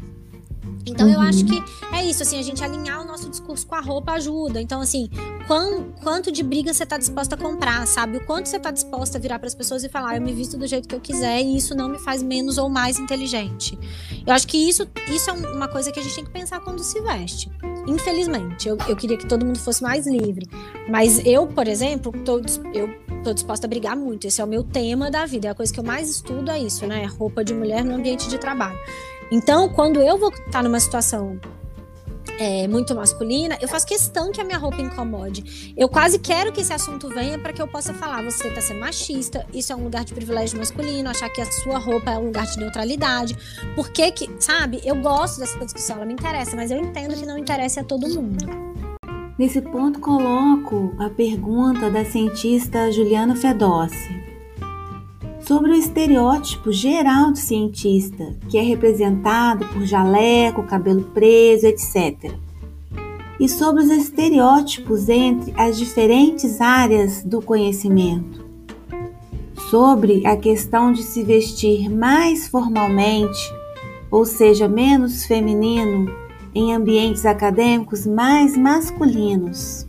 Então 0.91 1.07
uhum. 1.07 1.15
eu 1.15 1.21
acho 1.21 1.45
que 1.45 1.63
é 1.93 2.05
isso, 2.05 2.23
assim, 2.23 2.39
a 2.39 2.43
gente 2.43 2.63
alinhar 2.63 3.01
o 3.01 3.05
nosso 3.05 3.29
discurso 3.29 3.67
com 3.67 3.75
a 3.75 3.81
roupa 3.81 4.13
ajuda. 4.13 4.61
Então, 4.61 4.81
assim, 4.81 5.09
quão, 5.47 5.93
quanto 6.03 6.31
de 6.31 6.43
briga 6.43 6.73
você 6.73 6.85
está 6.85 6.99
disposta 6.99 7.35
a 7.35 7.39
comprar, 7.39 7.87
sabe? 7.87 8.19
O 8.19 8.27
quanto 8.27 8.47
você 8.47 8.57
está 8.57 8.71
disposta 8.71 9.19
a 9.19 9.21
virar 9.21 9.39
para 9.39 9.49
as 9.49 9.55
pessoas 9.55 9.85
e 9.85 9.89
falar, 9.89 10.17
eu 10.17 10.23
me 10.23 10.33
visto 10.33 10.57
do 10.57 10.67
jeito 10.67 10.89
que 10.89 10.95
eu 10.95 11.01
quiser 11.01 11.41
e 11.41 11.57
isso 11.57 11.75
não 11.75 11.89
me 11.89 11.99
faz 11.99 12.23
menos 12.23 12.59
ou 12.59 12.69
mais 12.69 12.99
inteligente. 12.99 13.79
Eu 14.27 14.35
acho 14.35 14.47
que 14.47 14.57
isso, 14.57 14.87
isso 15.09 15.31
é 15.31 15.33
uma 15.33 15.69
coisa 15.69 15.91
que 15.91 15.99
a 15.99 16.03
gente 16.03 16.15
tem 16.15 16.25
que 16.25 16.31
pensar 16.31 16.61
quando 16.61 16.83
se 16.83 17.01
veste. 17.01 17.51
Infelizmente, 17.87 18.69
eu, 18.69 18.77
eu 18.87 18.95
queria 18.95 19.17
que 19.17 19.27
todo 19.27 19.47
mundo 19.47 19.59
fosse 19.59 19.83
mais 19.83 20.07
livre. 20.07 20.47
Mas 20.89 21.25
eu, 21.25 21.47
por 21.47 21.67
exemplo, 21.67 22.13
tô, 22.25 22.39
eu 22.75 22.89
tô 23.25 23.33
disposta 23.33 23.67
a 23.67 23.69
brigar 23.69 23.97
muito. 23.97 24.27
Esse 24.27 24.41
é 24.41 24.45
o 24.45 24.47
meu 24.47 24.63
tema 24.63 25.11
da 25.11 25.25
vida. 25.25 25.49
É 25.49 25.51
a 25.51 25.55
coisa 25.55 25.73
que 25.73 25.81
eu 25.81 25.85
mais 25.85 26.11
estudo 26.11 26.51
é 26.51 26.59
isso, 26.59 26.87
né? 26.87 27.07
Roupa 27.07 27.43
de 27.43 27.55
mulher 27.55 27.85
no 27.85 27.95
ambiente 27.95 28.29
de 28.29 28.37
trabalho. 28.37 28.79
Então, 29.31 29.69
quando 29.69 30.01
eu 30.01 30.17
vou 30.17 30.31
estar 30.31 30.63
numa 30.63 30.81
situação 30.81 31.39
é, 32.39 32.69
muito 32.69 32.95
masculina, 32.95 33.59
eu 33.61 33.69
faço 33.69 33.87
questão 33.87 34.31
que 34.31 34.41
a 34.41 34.45
minha 34.45 34.59
roupa 34.59 34.81
incomode. 34.81 35.75
Eu 35.77 35.89
quase 35.89 36.19
quero 36.19 36.53
que 36.53 36.61
esse 36.61 36.73
assunto 36.73 37.09
venha 37.09 37.39
para 37.39 37.53
que 37.53 37.61
eu 37.61 37.69
possa 37.69 37.93
falar: 37.93 38.23
você 38.23 38.49
está 38.49 38.61
sendo 38.61 38.81
machista, 38.81 39.45
isso 39.53 39.73
é 39.73 39.77
um 39.77 39.85
lugar 39.85 40.05
de 40.05 40.15
privilégio 40.15 40.59
masculino, 40.59 41.11
achar 41.11 41.29
que 41.29 41.41
a 41.41 41.47
sua 41.47 41.79
roupa 41.79 42.13
é 42.13 42.19
um 42.19 42.27
lugar 42.27 42.47
de 42.47 42.59
neutralidade. 42.59 43.37
Porque 43.75 44.11
que, 44.13 44.31
sabe, 44.39 44.81
eu 44.85 44.97
gosto 44.97 45.41
dessa 45.41 45.59
discussão, 45.59 45.97
ela 45.97 46.07
me 46.07 46.15
interessa, 46.15 46.57
mas 46.57 46.71
eu 46.71 46.79
entendo 46.79 47.15
que 47.15 47.27
não 47.27 47.37
interessa 47.37 47.81
a 47.81 47.85
todo 47.85 48.09
mundo. 48.09 48.47
Nesse 49.39 49.61
ponto, 49.61 50.01
coloco 50.01 50.95
a 50.99 51.11
pergunta 51.11 51.89
da 51.91 52.05
cientista 52.05 52.91
Juliana 52.91 53.37
Fedossi 53.37 54.18
sobre 55.49 55.71
o 55.71 55.75
estereótipo 55.75 56.71
geral 56.71 57.33
do 57.33 57.39
cientista, 57.39 58.37
que 58.51 58.59
é 58.59 58.61
representado 58.61 59.65
por 59.69 59.83
jaleco, 59.87 60.63
cabelo 60.65 61.05
preso, 61.15 61.67
etc. 61.67 62.35
e 63.41 63.49
sobre 63.49 63.83
os 63.83 63.91
estereótipos 63.91 65.09
entre 65.09 65.55
as 65.57 65.79
diferentes 65.79 66.61
áreas 66.61 67.23
do 67.23 67.41
conhecimento. 67.41 68.47
Sobre 69.71 70.27
a 70.27 70.37
questão 70.37 70.93
de 70.93 71.03
se 71.03 71.23
vestir 71.23 71.89
mais 71.89 72.47
formalmente, 72.47 73.41
ou 74.11 74.27
seja, 74.27 74.69
menos 74.69 75.25
feminino, 75.25 76.15
em 76.55 76.75
ambientes 76.75 77.25
acadêmicos 77.25 78.07
mais 78.07 78.55
masculinos. 78.55 79.89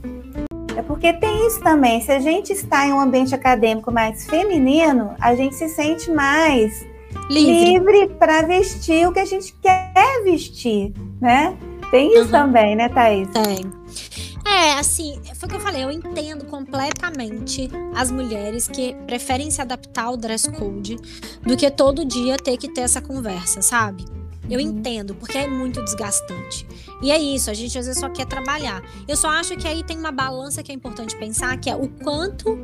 Porque 0.83 1.13
tem 1.13 1.47
isso 1.47 1.61
também. 1.61 2.01
Se 2.01 2.11
a 2.11 2.19
gente 2.19 2.51
está 2.53 2.85
em 2.85 2.93
um 2.93 2.99
ambiente 2.99 3.33
acadêmico 3.33 3.91
mais 3.91 4.25
feminino, 4.25 5.15
a 5.19 5.35
gente 5.35 5.55
se 5.55 5.69
sente 5.69 6.11
mais 6.11 6.85
livre, 7.29 7.73
livre 7.73 8.09
para 8.17 8.41
vestir 8.43 9.07
o 9.07 9.13
que 9.13 9.19
a 9.19 9.25
gente 9.25 9.53
quer 9.61 10.23
vestir, 10.23 10.93
né? 11.21 11.57
Tem 11.91 12.13
isso 12.13 12.25
uhum. 12.25 12.31
também, 12.31 12.75
né, 12.75 12.89
Thaís? 12.89 13.27
Tem. 13.29 13.79
É, 14.45 14.73
assim, 14.73 15.19
foi 15.35 15.47
o 15.47 15.49
que 15.49 15.55
eu 15.55 15.59
falei, 15.59 15.83
eu 15.83 15.91
entendo 15.91 16.45
completamente 16.45 17.69
as 17.95 18.11
mulheres 18.11 18.67
que 18.67 18.95
preferem 19.05 19.49
se 19.51 19.61
adaptar 19.61 20.05
ao 20.05 20.17
dress 20.17 20.49
code 20.51 20.97
do 21.43 21.55
que 21.55 21.69
todo 21.69 22.03
dia 22.03 22.35
ter 22.37 22.57
que 22.57 22.67
ter 22.67 22.81
essa 22.81 23.01
conversa, 23.01 23.61
sabe? 23.61 24.05
Eu 24.49 24.59
uhum. 24.59 24.67
entendo, 24.67 25.15
porque 25.15 25.37
é 25.37 25.47
muito 25.47 25.81
desgastante. 25.83 26.67
E 27.01 27.11
é 27.11 27.17
isso, 27.17 27.49
a 27.49 27.53
gente 27.53 27.77
às 27.77 27.85
vezes 27.85 27.99
só 27.99 28.09
quer 28.09 28.25
trabalhar. 28.25 28.81
Eu 29.07 29.15
só 29.15 29.29
acho 29.29 29.55
que 29.55 29.67
aí 29.67 29.83
tem 29.83 29.97
uma 29.97 30.11
balança 30.11 30.63
que 30.63 30.71
é 30.71 30.75
importante 30.75 31.15
pensar, 31.17 31.57
que 31.57 31.69
é 31.69 31.75
o 31.75 31.87
quanto 31.87 32.57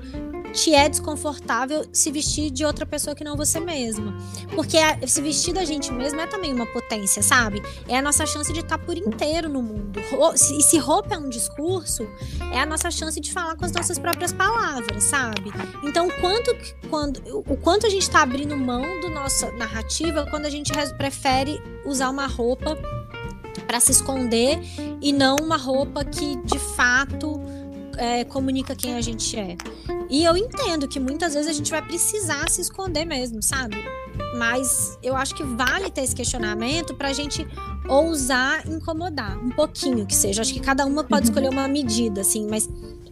te 0.56 0.74
é 0.74 0.88
desconfortável 0.88 1.86
se 1.92 2.10
vestir 2.10 2.50
de 2.50 2.66
outra 2.66 2.86
pessoa 2.86 3.14
que 3.14 3.24
não 3.24 3.36
você 3.36 3.60
mesma. 3.60 4.18
Porque 4.56 4.78
se 5.06 5.22
vestir 5.22 5.54
da 5.54 5.66
gente 5.66 5.92
mesma 5.92 6.24
é 6.24 6.28
também 6.28 6.54
uma 6.54 6.66
potência, 6.66 7.22
sabe? 7.22 7.62
É 7.88 7.98
a 7.98 8.02
nossa 8.02 8.26
chance 8.26 8.52
de 8.52 8.62
estar 8.62 8.78
por 8.78 8.98
inteiro 8.98 9.50
no 9.50 9.62
mundo. 9.62 10.00
E 10.34 10.64
se 10.64 10.78
roupa 10.78 11.16
é 11.16 11.18
um 11.18 11.30
discurso, 11.30 12.08
é 12.54 12.60
a 12.60 12.66
nossa 12.66 12.90
chance 12.90 13.20
de 13.20 13.32
falar 13.32 13.56
com 13.58 13.66
as 13.66 13.72
nossas 13.74 14.00
próprias 14.00 14.32
palavras, 14.32 15.04
sabe? 15.04 15.52
Então, 15.84 16.10
quanto, 16.22 16.56
quando, 16.90 17.22
o 17.48 17.58
quanto 17.58 17.86
a 17.86 17.90
gente 17.90 18.04
está 18.04 18.22
abrindo 18.22 18.56
mão 18.56 19.02
da 19.02 19.10
nossa 19.10 19.52
narrativa 19.52 20.26
quando 20.30 20.46
a 20.46 20.50
gente 20.50 20.72
prefere 20.98 21.62
usar 21.86 22.10
uma 22.10 22.28
roupa 22.28 22.78
para 23.68 23.80
se 23.80 23.92
esconder 23.92 24.60
e 25.02 25.12
não 25.12 25.36
uma 25.38 25.58
roupa 25.58 26.06
que 26.06 26.36
de 26.44 26.60
fato 26.60 27.42
é, 27.98 28.24
comunica 28.24 28.76
quem 28.76 28.96
a 28.96 29.02
gente 29.02 29.38
é. 29.38 29.56
E 30.10 30.24
eu 30.24 30.38
entendo 30.38 30.88
que 30.88 31.00
muitas 31.00 31.34
vezes 31.34 31.50
a 31.50 31.54
gente 31.54 31.72
vai 31.72 31.82
precisar 31.82 32.50
se 32.50 32.62
esconder 32.62 33.06
mesmo, 33.06 33.42
sabe? 33.42 33.76
Mas 34.38 34.98
eu 35.02 35.16
acho 35.16 35.34
que 35.36 35.44
vale 35.44 35.90
ter 35.90 36.02
esse 36.02 36.16
questionamento 36.16 36.94
para 36.94 37.10
a 37.10 37.14
gente 37.14 37.46
ousar 37.88 38.68
incomodar 38.68 39.38
um 39.38 39.50
pouquinho 39.50 40.06
que 40.06 40.16
seja. 40.16 40.42
Acho 40.42 40.54
que 40.54 40.60
cada 40.60 40.86
uma 40.86 41.04
pode 41.04 41.24
uhum. 41.24 41.30
escolher 41.30 41.50
uma 41.50 41.68
medida, 41.68 42.22
assim, 42.22 42.48
mas 42.48 42.70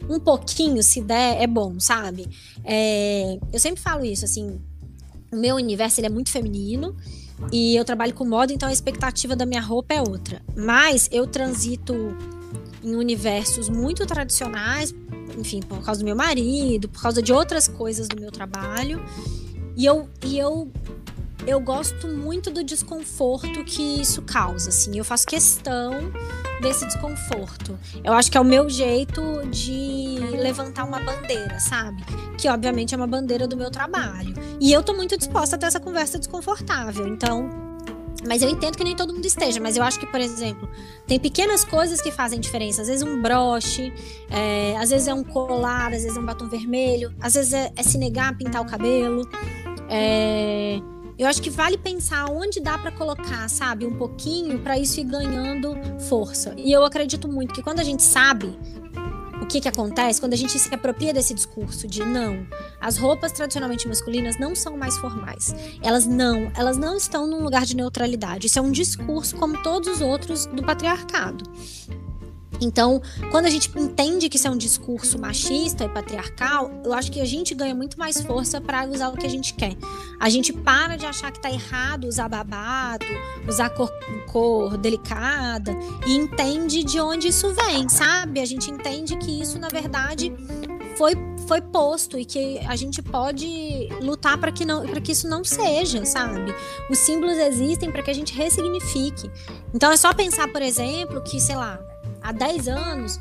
um 0.09 0.19
pouquinho, 0.19 0.83
se 0.83 1.01
der, 1.01 1.41
é 1.41 1.47
bom, 1.47 1.79
sabe? 1.79 2.27
É, 2.63 3.39
eu 3.51 3.59
sempre 3.59 3.81
falo 3.81 4.05
isso, 4.05 4.25
assim, 4.25 4.59
o 5.31 5.35
meu 5.35 5.55
universo 5.55 5.99
ele 5.99 6.07
é 6.07 6.09
muito 6.09 6.29
feminino 6.29 6.95
e 7.51 7.75
eu 7.75 7.83
trabalho 7.83 8.13
com 8.13 8.25
moda, 8.25 8.53
então 8.53 8.69
a 8.69 8.73
expectativa 8.73 9.35
da 9.35 9.45
minha 9.45 9.61
roupa 9.61 9.93
é 9.93 10.01
outra. 10.01 10.41
Mas 10.55 11.09
eu 11.11 11.25
transito 11.25 12.15
em 12.83 12.95
universos 12.95 13.69
muito 13.69 14.05
tradicionais, 14.05 14.93
enfim, 15.37 15.61
por 15.61 15.83
causa 15.83 16.01
do 16.01 16.05
meu 16.05 16.15
marido, 16.15 16.89
por 16.89 17.01
causa 17.01 17.21
de 17.21 17.31
outras 17.31 17.67
coisas 17.67 18.07
do 18.07 18.19
meu 18.19 18.31
trabalho. 18.31 19.03
E 19.75 19.85
eu, 19.85 20.07
e 20.25 20.37
eu, 20.37 20.71
eu 21.47 21.59
gosto 21.59 22.07
muito 22.07 22.51
do 22.51 22.63
desconforto 22.63 23.63
que 23.63 24.01
isso 24.01 24.21
causa, 24.21 24.69
assim. 24.69 24.97
Eu 24.97 25.03
faço 25.03 25.25
questão 25.25 26.11
desse 26.61 26.85
desconforto. 26.85 27.77
Eu 28.03 28.13
acho 28.13 28.31
que 28.31 28.37
é 28.37 28.41
o 28.41 28.45
meu 28.45 28.69
jeito 28.69 29.21
de 29.49 30.17
levantar 30.37 30.83
uma 30.83 30.99
bandeira, 30.99 31.59
sabe? 31.59 32.03
Que 32.37 32.47
obviamente 32.47 32.93
é 32.93 32.97
uma 32.97 33.07
bandeira 33.07 33.47
do 33.47 33.57
meu 33.57 33.71
trabalho. 33.71 34.33
E 34.59 34.71
eu 34.71 34.83
tô 34.83 34.93
muito 34.93 35.17
disposta 35.17 35.55
a 35.55 35.59
ter 35.59 35.65
essa 35.65 35.79
conversa 35.79 36.19
desconfortável. 36.19 37.07
Então, 37.07 37.62
mas 38.27 38.41
eu 38.41 38.49
entendo 38.49 38.77
que 38.77 38.83
nem 38.83 38.95
todo 38.95 39.13
mundo 39.13 39.25
esteja, 39.25 39.59
mas 39.59 39.77
eu 39.77 39.83
acho 39.83 39.99
que, 39.99 40.05
por 40.05 40.19
exemplo, 40.19 40.69
tem 41.07 41.19
pequenas 41.19 41.63
coisas 41.63 42.01
que 42.01 42.11
fazem 42.11 42.39
diferença. 42.39 42.81
Às 42.81 42.87
vezes 42.87 43.03
um 43.03 43.21
broche, 43.21 43.93
é, 44.29 44.75
às 44.77 44.89
vezes 44.89 45.07
é 45.07 45.13
um 45.13 45.23
colar, 45.23 45.93
às 45.93 46.03
vezes 46.03 46.17
é 46.17 46.19
um 46.19 46.25
batom 46.25 46.47
vermelho, 46.47 47.13
às 47.19 47.33
vezes 47.33 47.53
é, 47.53 47.71
é 47.75 47.83
se 47.83 47.97
negar 47.97 48.31
a 48.31 48.33
pintar 48.33 48.61
o 48.61 48.65
cabelo. 48.65 49.27
É, 49.89 50.79
eu 51.17 51.27
acho 51.27 51.41
que 51.41 51.49
vale 51.49 51.77
pensar 51.77 52.25
onde 52.31 52.59
dá 52.59 52.77
para 52.77 52.91
colocar, 52.91 53.47
sabe, 53.49 53.85
um 53.85 53.95
pouquinho 53.95 54.59
para 54.59 54.77
isso 54.77 54.99
ir 54.99 55.03
ganhando 55.03 55.75
força. 56.09 56.53
E 56.57 56.71
eu 56.71 56.83
acredito 56.83 57.27
muito 57.27 57.53
que 57.53 57.61
quando 57.61 57.79
a 57.79 57.83
gente 57.83 58.01
sabe 58.01 58.57
o 59.43 59.45
que, 59.45 59.59
que 59.59 59.67
acontece 59.67 60.21
quando 60.21 60.33
a 60.33 60.37
gente 60.37 60.57
se 60.57 60.73
apropria 60.73 61.13
desse 61.13 61.33
discurso 61.33 61.85
de 61.85 62.03
não, 62.03 62.47
as 62.79 62.97
roupas 62.97 63.33
tradicionalmente 63.33 63.87
masculinas 63.87 64.39
não 64.39 64.55
são 64.55 64.77
mais 64.77 64.97
formais. 64.97 65.53
Elas 65.81 66.05
não, 66.05 66.49
elas 66.55 66.77
não 66.77 66.95
estão 66.95 67.27
num 67.27 67.43
lugar 67.43 67.65
de 67.65 67.75
neutralidade. 67.75 68.47
Isso 68.47 68.57
é 68.57 68.61
um 68.61 68.71
discurso 68.71 69.35
como 69.35 69.61
todos 69.61 69.89
os 69.89 70.01
outros 70.01 70.45
do 70.45 70.63
patriarcado. 70.63 71.43
Então, 72.63 73.01
quando 73.31 73.45
a 73.45 73.49
gente 73.49 73.71
entende 73.77 74.29
que 74.29 74.37
isso 74.37 74.47
é 74.47 74.51
um 74.51 74.57
discurso 74.57 75.19
machista 75.19 75.83
e 75.83 75.89
patriarcal, 75.89 76.71
eu 76.83 76.93
acho 76.93 77.11
que 77.11 77.19
a 77.21 77.25
gente 77.25 77.53
ganha 77.53 77.75
muito 77.75 77.97
mais 77.99 78.21
força 78.21 78.61
para 78.61 78.85
usar 78.87 79.09
o 79.09 79.17
que 79.17 79.25
a 79.25 79.29
gente 79.29 79.53
quer. 79.53 79.75
A 80.19 80.29
gente 80.29 80.53
para 80.53 80.95
de 80.95 81.05
achar 81.05 81.31
que 81.31 81.41
tá 81.41 81.49
errado 81.49 82.07
usar 82.07 82.29
babado, 82.29 83.05
usar 83.47 83.69
cor, 83.69 83.91
cor 84.31 84.77
delicada 84.77 85.75
e 86.05 86.13
entende 86.15 86.83
de 86.83 86.99
onde 86.99 87.27
isso 87.27 87.53
vem, 87.53 87.89
sabe? 87.89 88.39
A 88.39 88.45
gente 88.45 88.71
entende 88.71 89.15
que 89.17 89.41
isso, 89.41 89.59
na 89.59 89.67
verdade, 89.67 90.33
foi, 90.97 91.13
foi 91.47 91.61
posto 91.61 92.17
e 92.17 92.25
que 92.25 92.59
a 92.59 92.75
gente 92.75 93.01
pode 93.01 93.89
lutar 94.01 94.37
para 94.37 94.51
que 94.51 94.65
não 94.65 94.85
para 94.85 95.01
que 95.01 95.11
isso 95.11 95.27
não 95.27 95.43
seja, 95.43 96.05
sabe? 96.05 96.53
Os 96.89 96.97
símbolos 96.99 97.37
existem 97.37 97.91
para 97.91 98.03
que 98.03 98.11
a 98.11 98.13
gente 98.13 98.33
ressignifique. 98.33 99.29
Então 99.73 99.91
é 99.91 99.97
só 99.97 100.13
pensar, 100.13 100.47
por 100.49 100.61
exemplo, 100.61 101.21
que, 101.23 101.39
sei 101.39 101.55
lá, 101.55 101.79
há 102.23 102.31
10 102.31 102.67
anos, 102.69 103.19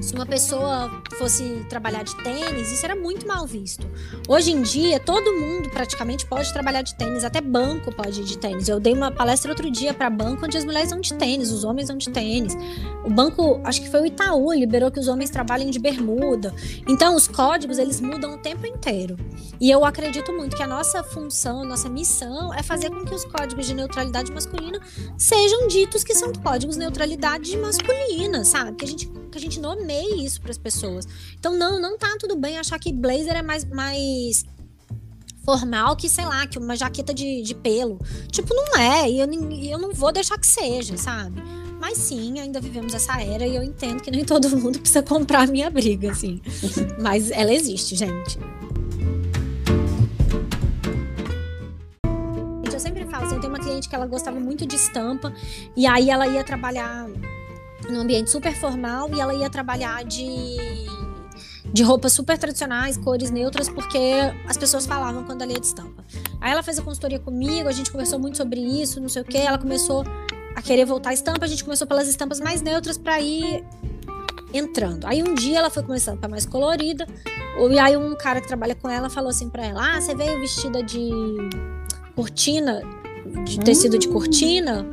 se 0.00 0.14
uma 0.14 0.24
pessoa 0.24 0.90
fosse 1.18 1.64
trabalhar 1.68 2.02
de 2.02 2.16
tênis, 2.16 2.72
isso 2.72 2.84
era 2.84 2.96
muito 2.96 3.26
mal 3.26 3.46
visto. 3.46 3.86
Hoje 4.26 4.50
em 4.50 4.62
dia, 4.62 4.98
todo 4.98 5.32
mundo 5.34 5.68
praticamente 5.70 6.26
pode 6.26 6.52
trabalhar 6.52 6.82
de 6.82 6.94
tênis, 6.96 7.24
até 7.24 7.40
banco 7.40 7.92
pode 7.92 8.20
ir 8.20 8.24
de 8.24 8.38
tênis. 8.38 8.68
Eu 8.68 8.80
dei 8.80 8.94
uma 8.94 9.10
palestra 9.10 9.50
outro 9.50 9.70
dia 9.70 9.92
para 9.92 10.08
banco 10.08 10.46
onde 10.46 10.56
as 10.56 10.64
mulheres 10.64 10.90
vão 10.90 11.00
de 11.00 11.12
tênis, 11.14 11.50
os 11.50 11.64
homens 11.64 11.88
vão 11.88 11.98
de 11.98 12.08
tênis. 12.10 12.56
O 13.04 13.10
banco, 13.10 13.60
acho 13.64 13.82
que 13.82 13.90
foi 13.90 14.00
o 14.00 14.06
Itaú, 14.06 14.52
liberou 14.52 14.90
que 14.90 14.98
os 14.98 15.08
homens 15.08 15.30
trabalhem 15.30 15.70
de 15.70 15.78
bermuda. 15.78 16.54
Então, 16.88 17.14
os 17.14 17.28
códigos, 17.28 17.78
eles 17.78 18.00
mudam 18.00 18.34
o 18.34 18.38
tempo 18.38 18.66
inteiro. 18.66 19.16
E 19.60 19.70
eu 19.70 19.84
acredito 19.84 20.32
muito 20.32 20.56
que 20.56 20.62
a 20.62 20.66
nossa 20.66 21.02
função, 21.02 21.62
a 21.62 21.64
nossa 21.64 21.88
missão 21.88 22.54
é 22.54 22.62
fazer 22.62 22.90
com 22.90 23.04
que 23.04 23.14
os 23.14 23.24
códigos 23.24 23.66
de 23.66 23.74
neutralidade 23.74 24.32
masculina 24.32 24.80
sejam 25.18 25.68
ditos 25.68 26.02
que 26.02 26.14
são 26.14 26.32
códigos 26.32 26.76
de 26.76 26.80
neutralidade 26.80 27.56
masculina, 27.58 28.44
sabe? 28.44 28.76
Que 28.76 28.84
a 28.84 28.88
gente 28.88 29.06
que 29.30 29.38
a 29.38 29.40
gente 29.40 29.60
nomeie 29.60 30.24
isso 30.24 30.40
para 30.40 30.50
as 30.50 30.58
pessoas. 30.58 31.06
Então, 31.38 31.56
não, 31.56 31.80
não 31.80 31.96
tá 31.96 32.16
tudo 32.18 32.36
bem 32.36 32.58
achar 32.58 32.78
que 32.78 32.92
blazer 32.92 33.36
é 33.36 33.42
mais, 33.42 33.64
mais 33.64 34.44
formal 35.44 35.96
que, 35.96 36.08
sei 36.08 36.24
lá, 36.24 36.46
que 36.46 36.58
uma 36.58 36.76
jaqueta 36.76 37.12
de, 37.12 37.42
de 37.42 37.54
pelo. 37.54 37.98
Tipo, 38.30 38.54
não 38.54 38.76
é, 38.76 39.10
e 39.10 39.20
eu, 39.20 39.26
eu 39.26 39.78
não 39.78 39.92
vou 39.92 40.12
deixar 40.12 40.38
que 40.38 40.46
seja, 40.46 40.96
sabe? 40.96 41.42
Mas 41.80 41.96
sim, 41.96 42.38
ainda 42.38 42.60
vivemos 42.60 42.92
essa 42.92 43.20
era 43.20 43.46
e 43.46 43.56
eu 43.56 43.62
entendo 43.62 44.02
que 44.02 44.10
nem 44.10 44.22
todo 44.26 44.48
mundo 44.50 44.78
precisa 44.78 45.02
comprar 45.02 45.44
a 45.44 45.46
minha 45.46 45.70
briga, 45.70 46.10
assim. 46.10 46.40
Mas 47.00 47.30
ela 47.30 47.52
existe, 47.52 47.96
gente. 47.96 48.38
Eu 52.70 52.78
sempre 52.78 53.06
falo, 53.06 53.24
assim, 53.24 53.34
eu 53.36 53.40
tenho 53.40 53.52
uma 53.52 53.58
cliente 53.58 53.88
que 53.88 53.94
ela 53.94 54.06
gostava 54.06 54.38
muito 54.38 54.66
de 54.66 54.76
estampa 54.76 55.32
e 55.76 55.86
aí 55.86 56.10
ela 56.10 56.26
ia 56.26 56.44
trabalhar 56.44 57.08
num 57.90 58.00
ambiente 58.00 58.30
super 58.30 58.54
formal 58.54 59.12
e 59.14 59.20
ela 59.20 59.34
ia 59.34 59.50
trabalhar 59.50 60.04
de 60.04 60.56
de 61.72 61.82
roupas 61.82 62.12
super 62.12 62.36
tradicionais, 62.36 62.96
cores 62.96 63.30
neutras, 63.30 63.68
porque 63.68 63.98
as 64.46 64.56
pessoas 64.56 64.86
falavam 64.86 65.24
quando 65.24 65.42
ela 65.42 65.52
ia 65.52 65.60
de 65.60 65.66
estampa. 65.66 66.04
Aí 66.40 66.50
ela 66.50 66.62
fez 66.62 66.78
a 66.78 66.82
consultoria 66.82 67.18
comigo, 67.18 67.68
a 67.68 67.72
gente 67.72 67.90
conversou 67.90 68.18
muito 68.18 68.36
sobre 68.36 68.60
isso, 68.60 69.00
não 69.00 69.08
sei 69.08 69.22
o 69.22 69.24
que. 69.24 69.38
Ela 69.38 69.58
começou 69.58 70.04
a 70.56 70.62
querer 70.62 70.84
voltar 70.84 71.10
à 71.10 71.12
estampa, 71.12 71.44
a 71.44 71.48
gente 71.48 71.62
começou 71.62 71.86
pelas 71.86 72.08
estampas 72.08 72.40
mais 72.40 72.60
neutras 72.60 72.98
para 72.98 73.20
ir 73.20 73.64
entrando. 74.52 75.06
Aí 75.06 75.22
um 75.22 75.34
dia 75.34 75.58
ela 75.58 75.70
foi 75.70 75.82
começando 75.82 76.18
para 76.18 76.28
mais 76.28 76.44
colorida, 76.44 77.06
e 77.70 77.78
aí 77.78 77.96
um 77.96 78.16
cara 78.16 78.40
que 78.40 78.48
trabalha 78.48 78.74
com 78.74 78.88
ela 78.88 79.08
falou 79.08 79.30
assim 79.30 79.48
para 79.48 79.64
ela: 79.64 79.96
"Ah, 79.96 80.00
você 80.00 80.14
veio 80.14 80.40
vestida 80.40 80.82
de 80.82 81.10
cortina, 82.16 82.82
de 83.44 83.60
tecido 83.60 83.96
de 83.96 84.08
cortina?" 84.08 84.84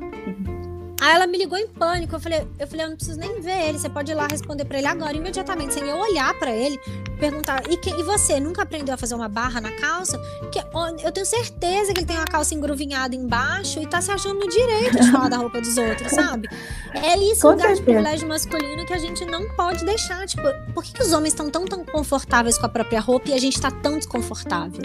Aí 1.00 1.16
ela 1.16 1.28
me 1.28 1.38
ligou 1.38 1.58
em 1.58 1.68
pânico. 1.68 2.16
Eu 2.16 2.20
falei, 2.20 2.48
eu 2.60 2.68
falei, 2.68 2.86
eu 2.86 2.90
não 2.90 2.98
preciso 2.98 3.20
nem 3.20 3.40
ver 3.40 3.68
ele. 3.68 3.78
Você 3.78 3.90
pode 3.90 4.12
ir 4.12 4.16
lá 4.16 4.28
responder 4.30 4.66
para 4.66 4.78
ele 4.80 4.88
agora, 4.88 5.16
imediatamente, 5.16 5.74
sem 5.74 5.84
eu 5.84 5.98
olhar 5.98 6.34
para 6.40 6.52
ele, 6.52 6.80
perguntar: 7.20 7.62
e, 7.70 7.78
que, 7.78 7.90
e 7.90 8.04
você 8.04 8.40
nunca 8.40 8.64
aprendeu 8.64 8.96
a 8.96 8.98
fazer 8.98 9.16
uma 9.16 9.30
barra 9.30 9.62
na 9.62 9.72
calça? 9.74 10.20
Que 10.52 10.60
eu 11.06 11.12
tenho 11.12 11.26
certeza 11.26 11.94
que 11.94 12.00
ele 12.00 12.08
tem 12.08 12.18
uma 12.18 12.26
calça 12.26 12.56
engruvinhada 12.56 13.16
embaixo 13.16 13.80
e 13.80 13.88
tá 13.88 14.02
se 14.02 14.12
achando 14.12 14.40
no 14.40 14.48
direito 14.50 15.00
de 15.00 15.12
falar 15.12 15.30
da 15.30 15.38
roupa 15.38 15.62
dos 15.62 15.78
outros, 15.78 16.12
sabe? 16.12 16.50
É 16.94 17.18
isso 17.18 17.48
o 17.48 17.52
lugar 17.52 17.68
certeza. 17.68 17.76
de 17.76 17.82
privilégio 17.84 18.28
masculino 18.28 18.86
que 18.86 18.94
a 18.94 18.98
gente 18.98 19.24
não 19.26 19.48
pode 19.56 19.86
deixar. 19.86 20.26
Tipo, 20.26 20.44
por 20.74 20.84
que, 20.84 20.94
que 20.94 21.04
os 21.04 21.14
homens 21.14 21.34
estão 21.34 21.50
tão, 21.50 21.66
tão 21.66 21.86
confortáveis 21.86 22.58
com 22.58 22.66
a 22.66 22.70
própria 22.70 23.00
roupa 23.00 23.30
e 23.30 23.34
a 23.34 23.40
gente 23.40 23.60
tá 23.60 23.70
tão 23.70 23.98
desconfortável? 23.98 24.82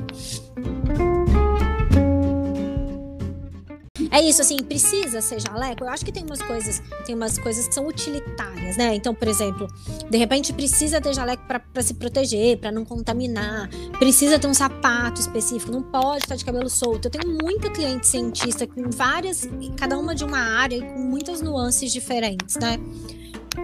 É 4.13 4.21
isso, 4.21 4.43
assim, 4.43 4.59
precisa 4.59 5.23
ser 5.23 5.41
jaleco. 5.41 5.85
Eu 5.85 5.89
acho 5.89 6.05
que 6.05 6.13
tem 6.13 6.23
umas 6.23 6.43
coisas, 6.43 6.83
tem 7.07 7.15
umas 7.15 7.39
coisas 7.39 7.67
que 7.67 7.75
são 7.75 7.87
utilitárias, 7.87 8.77
né? 8.77 8.95
Então, 8.95 9.15
por 9.15 9.27
exemplo, 9.27 9.67
de 10.11 10.19
repente 10.19 10.53
precisa 10.53 11.01
ter 11.01 11.15
jaleco 11.15 11.43
para 11.47 11.83
se 11.83 11.95
proteger, 11.95 12.59
para 12.59 12.71
não 12.71 12.85
contaminar, 12.85 13.71
precisa 13.99 14.39
ter 14.39 14.47
um 14.47 14.53
sapato 14.53 15.19
específico, 15.19 15.73
não 15.73 15.83
pode 15.83 16.25
estar 16.25 16.37
de 16.37 16.45
cabelo 16.45 16.69
solto. 16.69 17.07
Eu 17.07 17.11
tenho 17.11 17.39
muita 17.43 17.71
cliente 17.71 18.07
cientista 18.07 18.67
com 18.67 18.91
várias, 18.91 19.49
cada 19.79 19.97
uma 19.99 20.15
de 20.15 20.25
uma 20.25 20.39
área 20.39 20.77
e 20.77 20.83
com 20.83 20.99
muitas 20.99 21.41
nuances 21.41 21.91
diferentes, 21.91 22.57
né? 22.57 22.79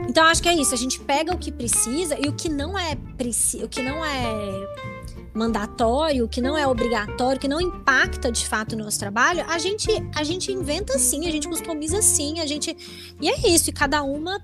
Então 0.09 0.25
acho 0.25 0.43
que 0.43 0.49
é 0.49 0.55
isso, 0.55 0.73
a 0.73 0.79
gente 0.79 0.99
pega 1.01 1.35
o 1.35 1.39
que 1.39 1.53
precisa 1.53 2.17
e 2.19 2.29
o 2.29 2.33
que 2.33 2.49
não 2.49 2.79
é 2.79 2.97
o 3.63 3.69
que 3.69 3.83
não 3.83 4.05
é 4.05 4.98
mandatório, 5.39 6.29
que 6.29 6.41
não 6.41 6.59
é 6.59 6.67
obrigatório, 6.67 7.41
que 7.41 7.47
não 7.47 7.61
impacta 7.61 8.31
de 8.31 8.47
fato 8.47 8.73
o 8.73 8.77
nosso 8.77 8.99
trabalho, 8.99 9.45
a 9.49 9.59
gente 9.59 9.89
a 10.15 10.25
gente 10.25 10.53
inventa 10.53 10.99
sim, 10.99 11.27
a 11.27 11.31
gente 11.31 11.49
customiza 11.49 12.03
sim, 12.03 12.41
a 12.41 12.47
gente 12.47 12.77
e 13.21 13.29
é 13.29 13.49
isso, 13.49 13.71
e 13.71 13.73
cada 13.73 14.03
uma 14.03 14.43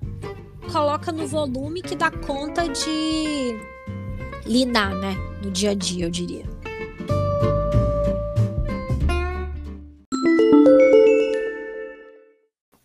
coloca 0.71 1.11
no 1.11 1.27
volume 1.27 1.81
que 1.81 1.95
dá 1.95 2.09
conta 2.09 2.67
de 2.67 3.59
lidar, 4.45 4.95
né, 4.95 5.15
no 5.43 5.51
dia 5.51 5.71
a 5.71 5.75
dia, 5.75 6.05
eu 6.05 6.09
diria. 6.09 6.45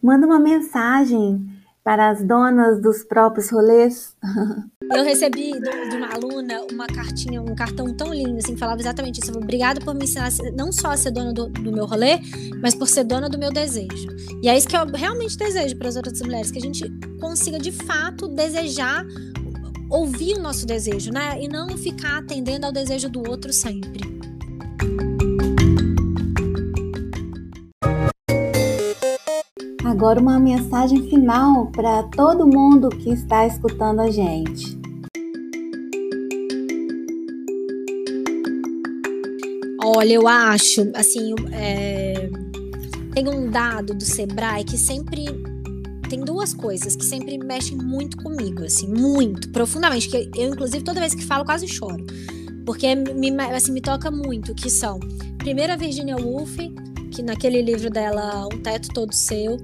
Manda 0.02 0.26
uma 0.26 0.40
mensagem 0.40 1.46
para 1.84 2.10
as 2.10 2.22
donas 2.24 2.80
dos 2.80 3.04
próprios 3.04 3.50
rolês. 3.50 4.16
Eu 4.92 5.04
recebi 5.04 5.52
de 5.52 5.96
uma 5.96 6.12
aluna 6.12 6.62
uma 6.70 6.86
cartinha, 6.86 7.40
um 7.40 7.54
cartão 7.54 7.94
tão 7.94 8.12
lindo, 8.12 8.38
assim, 8.38 8.54
que 8.54 8.58
falava 8.58 8.80
exatamente 8.80 9.20
isso. 9.20 9.32
Obrigada 9.36 9.80
por 9.80 9.94
me 9.94 10.04
ensinar 10.04 10.30
não 10.56 10.72
só 10.72 10.90
a 10.90 10.96
ser 10.96 11.12
dona 11.12 11.32
do, 11.32 11.48
do, 11.48 11.70
meu 11.70 11.86
rolê, 11.86 12.18
mas 12.60 12.74
por 12.74 12.88
ser 12.88 13.04
dona 13.04 13.28
do 13.28 13.38
meu 13.38 13.52
desejo. 13.52 14.08
E 14.42 14.48
é 14.48 14.56
isso 14.56 14.66
que 14.66 14.76
eu 14.76 14.84
realmente 14.86 15.36
desejo 15.36 15.76
para 15.76 15.88
as 15.88 15.96
outras 15.96 16.20
mulheres, 16.20 16.50
que 16.50 16.58
a 16.58 16.62
gente 16.62 16.90
consiga 17.20 17.58
de 17.58 17.70
fato 17.70 18.26
desejar 18.26 19.06
ouvir 19.88 20.36
o 20.36 20.40
nosso 20.40 20.66
desejo, 20.66 21.12
né? 21.12 21.40
E 21.40 21.46
não 21.46 21.76
ficar 21.76 22.18
atendendo 22.18 22.66
ao 22.66 22.72
desejo 22.72 23.08
do 23.08 23.28
outro 23.28 23.52
sempre. 23.52 24.00
Agora 29.84 30.20
uma 30.20 30.38
mensagem 30.38 31.08
final 31.10 31.66
para 31.66 32.04
todo 32.04 32.46
mundo 32.46 32.88
que 32.88 33.10
está 33.10 33.46
escutando 33.46 34.00
a 34.00 34.10
gente. 34.10 34.79
Olha, 39.96 40.12
eu 40.12 40.28
acho, 40.28 40.88
assim, 40.94 41.34
é... 41.52 42.30
tem 43.12 43.28
um 43.28 43.50
dado 43.50 43.92
do 43.92 44.04
Sebrae 44.04 44.62
que 44.62 44.78
sempre 44.78 45.24
tem 46.08 46.20
duas 46.20 46.54
coisas 46.54 46.94
que 46.94 47.04
sempre 47.04 47.36
mexem 47.38 47.76
muito 47.76 48.16
comigo, 48.18 48.64
assim, 48.64 48.86
muito, 48.86 49.50
profundamente. 49.50 50.08
Que 50.08 50.30
eu, 50.36 50.52
inclusive, 50.52 50.84
toda 50.84 51.00
vez 51.00 51.14
que 51.14 51.24
falo, 51.24 51.44
quase 51.44 51.66
choro. 51.66 52.04
Porque 52.64 52.94
me, 52.94 53.30
assim, 53.52 53.72
me 53.72 53.80
toca 53.80 54.10
muito, 54.12 54.54
que 54.54 54.70
são, 54.70 55.00
primeiro, 55.38 55.72
a 55.72 55.76
Virginia 55.76 56.16
Woolf, 56.16 56.56
que 57.10 57.22
naquele 57.22 57.60
livro 57.60 57.90
dela, 57.90 58.46
Um 58.46 58.58
Teto 58.60 58.88
Todo 58.94 59.12
Seu, 59.12 59.56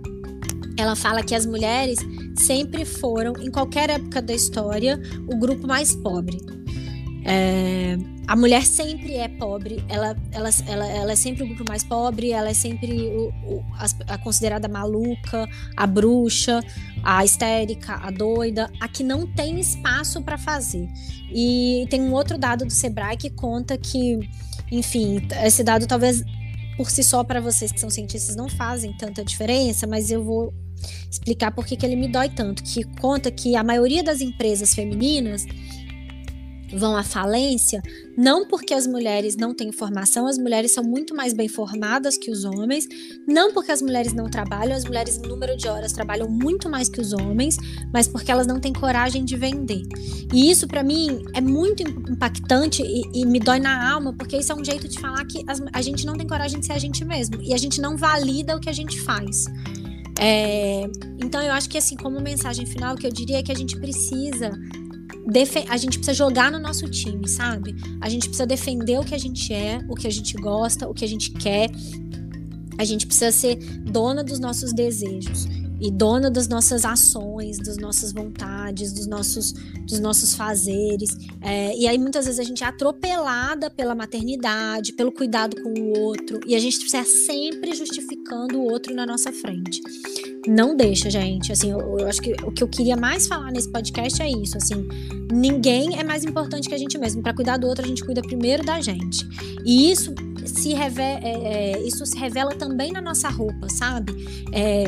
ela 0.77 0.97
fala 0.97 1.23
que 1.23 1.37
as 1.37 1.47
mulheres 1.47 1.99
sempre 2.37 2.85
foram, 2.85 3.33
em 3.41 3.51
qualquer 3.51 3.91
época 3.91 4.21
da 4.21 4.35
história, 4.35 5.01
o 5.29 5.39
grupo 5.39 5.69
mais 5.69 5.95
pobre. 5.95 6.39
É, 7.29 7.99
a 8.29 8.37
mulher 8.37 8.65
sempre 8.65 9.15
é 9.15 9.27
pobre, 9.27 9.85
ela, 9.89 10.17
ela, 10.31 10.49
ela, 10.69 10.87
ela 10.87 11.13
é 11.13 11.17
sempre 11.17 11.43
o 11.43 11.47
grupo 11.49 11.65
mais 11.69 11.83
pobre, 11.83 12.31
ela 12.31 12.49
é 12.49 12.55
sempre 12.55 13.09
o, 13.09 13.31
o, 13.45 13.65
a, 13.75 14.15
a, 14.15 14.19
considerada 14.19 14.69
maluca, 14.69 15.49
a 15.77 15.87
bruxa, 15.89 16.61
a 17.03 17.25
histérica, 17.25 17.95
a 17.95 18.13
doida, 18.13 18.71
a 18.81 18.87
que 18.87 19.03
não 19.03 19.27
tem 19.27 19.59
espaço 19.59 20.23
para 20.23 20.39
fazer. 20.39 20.89
E 21.33 21.85
tem 21.91 22.01
um 22.01 22.13
outro 22.13 22.39
dado 22.39 22.65
do 22.65 22.73
Sebrae 22.73 23.17
que 23.17 23.31
conta 23.31 23.77
que, 23.77 24.21
enfim, 24.71 25.21
esse 25.45 25.65
dado 25.65 25.85
talvez 25.89 26.23
por 26.77 26.89
si 26.89 27.03
só 27.03 27.25
para 27.25 27.41
vocês 27.41 27.73
que 27.73 27.81
são 27.81 27.91
cientistas 27.91 28.37
não 28.37 28.49
fazem 28.49 28.93
tanta 28.93 29.25
diferença, 29.25 29.85
mas 29.85 30.13
eu 30.13 30.23
vou 30.23 30.55
explicar 31.11 31.51
por 31.51 31.67
que, 31.67 31.77
que 31.77 31.85
ele 31.85 31.97
me 31.97 32.07
dói 32.07 32.29
tanto, 32.29 32.63
que 32.63 32.85
conta 33.01 33.31
que 33.31 33.57
a 33.57 33.65
maioria 33.65 34.03
das 34.03 34.21
empresas 34.21 34.75
femininas 34.75 35.45
vão 36.73 36.97
à 36.97 37.03
falência, 37.03 37.81
não 38.17 38.47
porque 38.47 38.75
as 38.75 38.87
mulheres 38.87 39.37
não 39.37 39.55
têm 39.55 39.71
formação, 39.73 40.27
as 40.27 40.39
mulheres 40.39 40.73
são 40.73 40.83
muito 40.83 41.15
mais 41.15 41.33
bem 41.33 41.49
formadas 41.49 42.17
que 42.17 42.31
os 42.31 42.45
homens, 42.45 42.87
não 43.27 43.53
porque 43.53 43.73
as 43.73 43.83
mulheres 43.83 44.13
não 44.13 44.29
trabalham, 44.29 44.77
as 44.77 44.85
mulheres 44.85 45.17
em 45.17 45.29
número 45.29 45.57
de 45.57 45.69
horas 45.69 45.93
trabalham 45.93 46.29
muito 46.29 46.69
mais 46.69 46.89
que 46.89 47.01
os 47.01 47.13
homens, 47.13 47.57
mas 47.93 48.09
porque 48.09 48.31
elas 48.31 48.47
não 48.47 48.59
têm 48.59 48.73
coragem 48.73 49.25
de 49.25 49.37
vender. 49.37 49.83
E 50.33 50.51
isso 50.51 50.67
para 50.67 50.83
mim 50.83 51.25
é 51.35 51.41
muito 51.41 51.83
impactante 51.83 52.83
e, 52.83 53.03
e, 53.15 53.27
me 53.27 53.39
dói 53.39 53.61
na 53.61 53.93
alma, 53.93 54.13
porque 54.13 54.37
isso 54.37 54.53
é 54.53 54.55
um 54.55 54.65
jeito 54.65 54.89
de 54.89 54.99
falar 54.99 55.25
que 55.27 55.45
as, 55.47 55.63
a 55.73 55.83
gente 55.83 56.07
não 56.07 56.15
tem 56.15 56.27
coragem 56.27 56.61
de 56.61 56.67
ser 56.67 56.73
a 56.73 56.79
gente 56.79 57.05
mesmo 57.05 57.41
e 57.43 57.53
a 57.53 57.57
gente 57.57 57.81
não 57.81 57.97
valida 57.97 58.57
o 58.57 58.61
que 58.61 58.69
a 58.69 58.73
gente 58.73 59.01
faz. 59.01 59.45
É, 60.19 60.89
então 61.23 61.43
eu 61.43 61.53
acho 61.53 61.69
que 61.69 61.77
assim, 61.77 61.97
como 61.97 62.21
mensagem 62.21 62.65
final, 62.65 62.95
o 62.95 62.99
que 62.99 63.07
eu 63.07 63.13
diria 63.13 63.39
é 63.39 63.43
que 63.43 63.53
a 63.53 63.55
gente 63.55 63.79
precisa 63.79 64.51
a 65.69 65.77
gente 65.77 65.99
precisa 65.99 66.15
jogar 66.15 66.51
no 66.53 66.59
nosso 66.59 66.89
time, 66.89 67.29
sabe? 67.29 67.75
A 68.01 68.09
gente 68.09 68.29
precisa 68.29 68.47
defender 68.47 68.99
o 68.99 69.05
que 69.05 69.15
a 69.15 69.19
gente 69.19 69.53
é, 69.53 69.81
o 69.89 69.95
que 69.95 70.07
a 70.07 70.11
gente 70.11 70.35
gosta, 70.35 70.89
o 70.89 70.95
que 70.95 71.05
a 71.05 71.09
gente 71.09 71.31
quer. 71.33 71.71
A 72.79 72.85
gente 72.85 73.07
precisa 73.07 73.33
ser 73.33 73.57
dona 73.85 74.23
dos 74.23 74.39
nossos 74.39 74.73
desejos 74.73 75.47
e 75.81 75.91
dona 75.91 76.31
das 76.31 76.49
nossas 76.49 76.85
ações, 76.85 77.59
das 77.59 77.77
nossas 77.77 78.13
vontades, 78.13 78.93
dos 78.93 79.07
nossos, 79.07 79.53
dos 79.87 80.01
nossos 80.01 80.35
fazeres. 80.35 81.11
É, 81.41 81.77
e 81.77 81.87
aí 81.87 81.99
muitas 81.99 82.25
vezes 82.27 82.41
a 82.41 82.45
gente 82.45 82.65
é 82.65 82.67
atropelada 82.67 83.71
pela 83.71 83.95
maternidade, 83.95 84.93
pelo 84.93 85.13
cuidado 85.13 85.61
com 85.63 85.73
o 85.73 85.99
outro, 86.01 86.41
e 86.47 86.55
a 86.55 86.59
gente 86.59 86.79
precisa 86.79 87.05
sempre 87.05 87.75
justificando 87.75 88.59
o 88.59 88.71
outro 88.71 88.95
na 88.95 89.05
nossa 89.05 89.33
frente. 89.33 89.81
Não 90.47 90.77
deixa, 90.77 91.11
gente. 91.11 91.53
Assim, 91.53 91.71
eu, 91.71 91.99
eu 91.99 92.09
acho 92.09 92.21
que 92.21 92.33
o 92.45 92.53
que 92.53 92.63
eu 92.63 92.69
queria 92.69 92.97
mais 92.97 93.27
falar 93.27 93.51
nesse 93.51 93.71
podcast 93.71 94.23
é 94.23 94.31
isso. 94.31 94.57
Assim, 94.57 94.87
ninguém 95.31 95.99
é 95.99 96.05
mais 96.05 96.25
importante 96.25 96.69
que 96.69 96.75
a 96.75 96.79
gente 96.79 96.97
mesmo. 96.99 97.23
Para 97.23 97.35
cuidar 97.35 97.57
do 97.57 97.67
outro, 97.67 97.85
a 97.85 97.89
gente 97.89 98.05
cuida 98.05 98.23
primeiro 98.23 98.65
da 98.65 98.81
gente. 98.81 99.27
E 99.65 99.91
isso 99.91 100.15
se 100.45 100.73
revela, 100.73 101.21
é, 101.23 101.75
é, 101.75 101.83
isso 101.83 102.07
se 102.07 102.17
revela 102.17 102.55
também 102.55 102.93
na 102.93 103.01
nossa 103.01 103.29
roupa, 103.29 103.69
sabe? 103.69 104.13
É, 104.53 104.85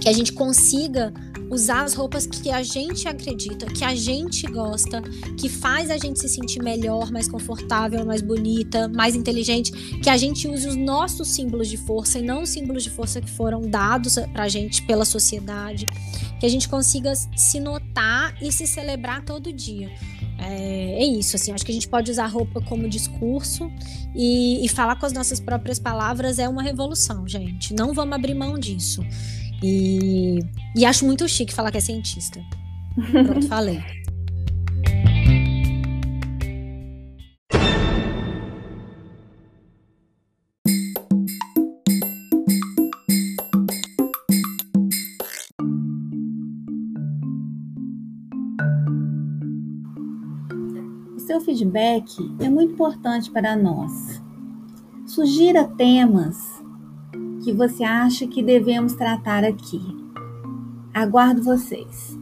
que 0.00 0.08
a 0.08 0.12
gente 0.12 0.32
consiga 0.32 1.12
usar 1.52 1.84
as 1.84 1.92
roupas 1.92 2.26
que 2.26 2.50
a 2.50 2.62
gente 2.62 3.06
acredita, 3.06 3.66
que 3.66 3.84
a 3.84 3.94
gente 3.94 4.46
gosta, 4.46 5.02
que 5.38 5.50
faz 5.50 5.90
a 5.90 5.98
gente 5.98 6.18
se 6.18 6.28
sentir 6.28 6.62
melhor, 6.62 7.10
mais 7.12 7.28
confortável, 7.28 8.06
mais 8.06 8.22
bonita, 8.22 8.88
mais 8.88 9.14
inteligente, 9.14 9.70
que 9.98 10.08
a 10.08 10.16
gente 10.16 10.48
use 10.48 10.66
os 10.66 10.76
nossos 10.76 11.28
símbolos 11.28 11.68
de 11.68 11.76
força 11.76 12.18
e 12.18 12.22
não 12.22 12.42
os 12.42 12.48
símbolos 12.48 12.82
de 12.82 12.90
força 12.90 13.20
que 13.20 13.30
foram 13.30 13.60
dados 13.60 14.16
pra 14.32 14.48
gente 14.48 14.82
pela 14.86 15.04
sociedade, 15.04 15.86
que 16.40 16.46
a 16.46 16.48
gente 16.48 16.68
consiga 16.68 17.12
se 17.36 17.60
notar 17.60 18.34
e 18.40 18.50
se 18.50 18.66
celebrar 18.66 19.22
todo 19.22 19.52
dia. 19.52 19.90
É, 20.38 21.02
é, 21.02 21.04
isso, 21.04 21.36
assim, 21.36 21.52
acho 21.52 21.64
que 21.64 21.70
a 21.70 21.74
gente 21.74 21.88
pode 21.88 22.10
usar 22.10 22.26
roupa 22.26 22.60
como 22.62 22.88
discurso 22.88 23.70
e, 24.14 24.64
e 24.64 24.68
falar 24.68 24.96
com 24.96 25.06
as 25.06 25.12
nossas 25.12 25.38
próprias 25.38 25.78
palavras 25.78 26.38
é 26.38 26.48
uma 26.48 26.62
revolução, 26.62 27.28
gente. 27.28 27.74
Não 27.74 27.92
vamos 27.92 28.14
abrir 28.14 28.34
mão 28.34 28.58
disso. 28.58 29.04
E, 29.62 30.40
e 30.76 30.84
acho 30.84 31.06
muito 31.06 31.28
chique 31.28 31.54
falar 31.54 31.70
que 31.70 31.78
é 31.78 31.80
cientista. 31.80 32.40
Pronto, 33.12 33.46
falei. 33.46 33.80
O 51.14 51.20
seu 51.20 51.40
feedback 51.40 52.04
é 52.40 52.48
muito 52.48 52.72
importante 52.72 53.30
para 53.30 53.56
nós. 53.56 54.20
Sugira 55.06 55.64
temas 55.64 56.51
que 57.42 57.52
você 57.52 57.82
acha 57.82 58.26
que 58.26 58.42
devemos 58.42 58.94
tratar 58.94 59.44
aqui. 59.44 59.82
Aguardo 60.94 61.42
vocês. 61.42 62.21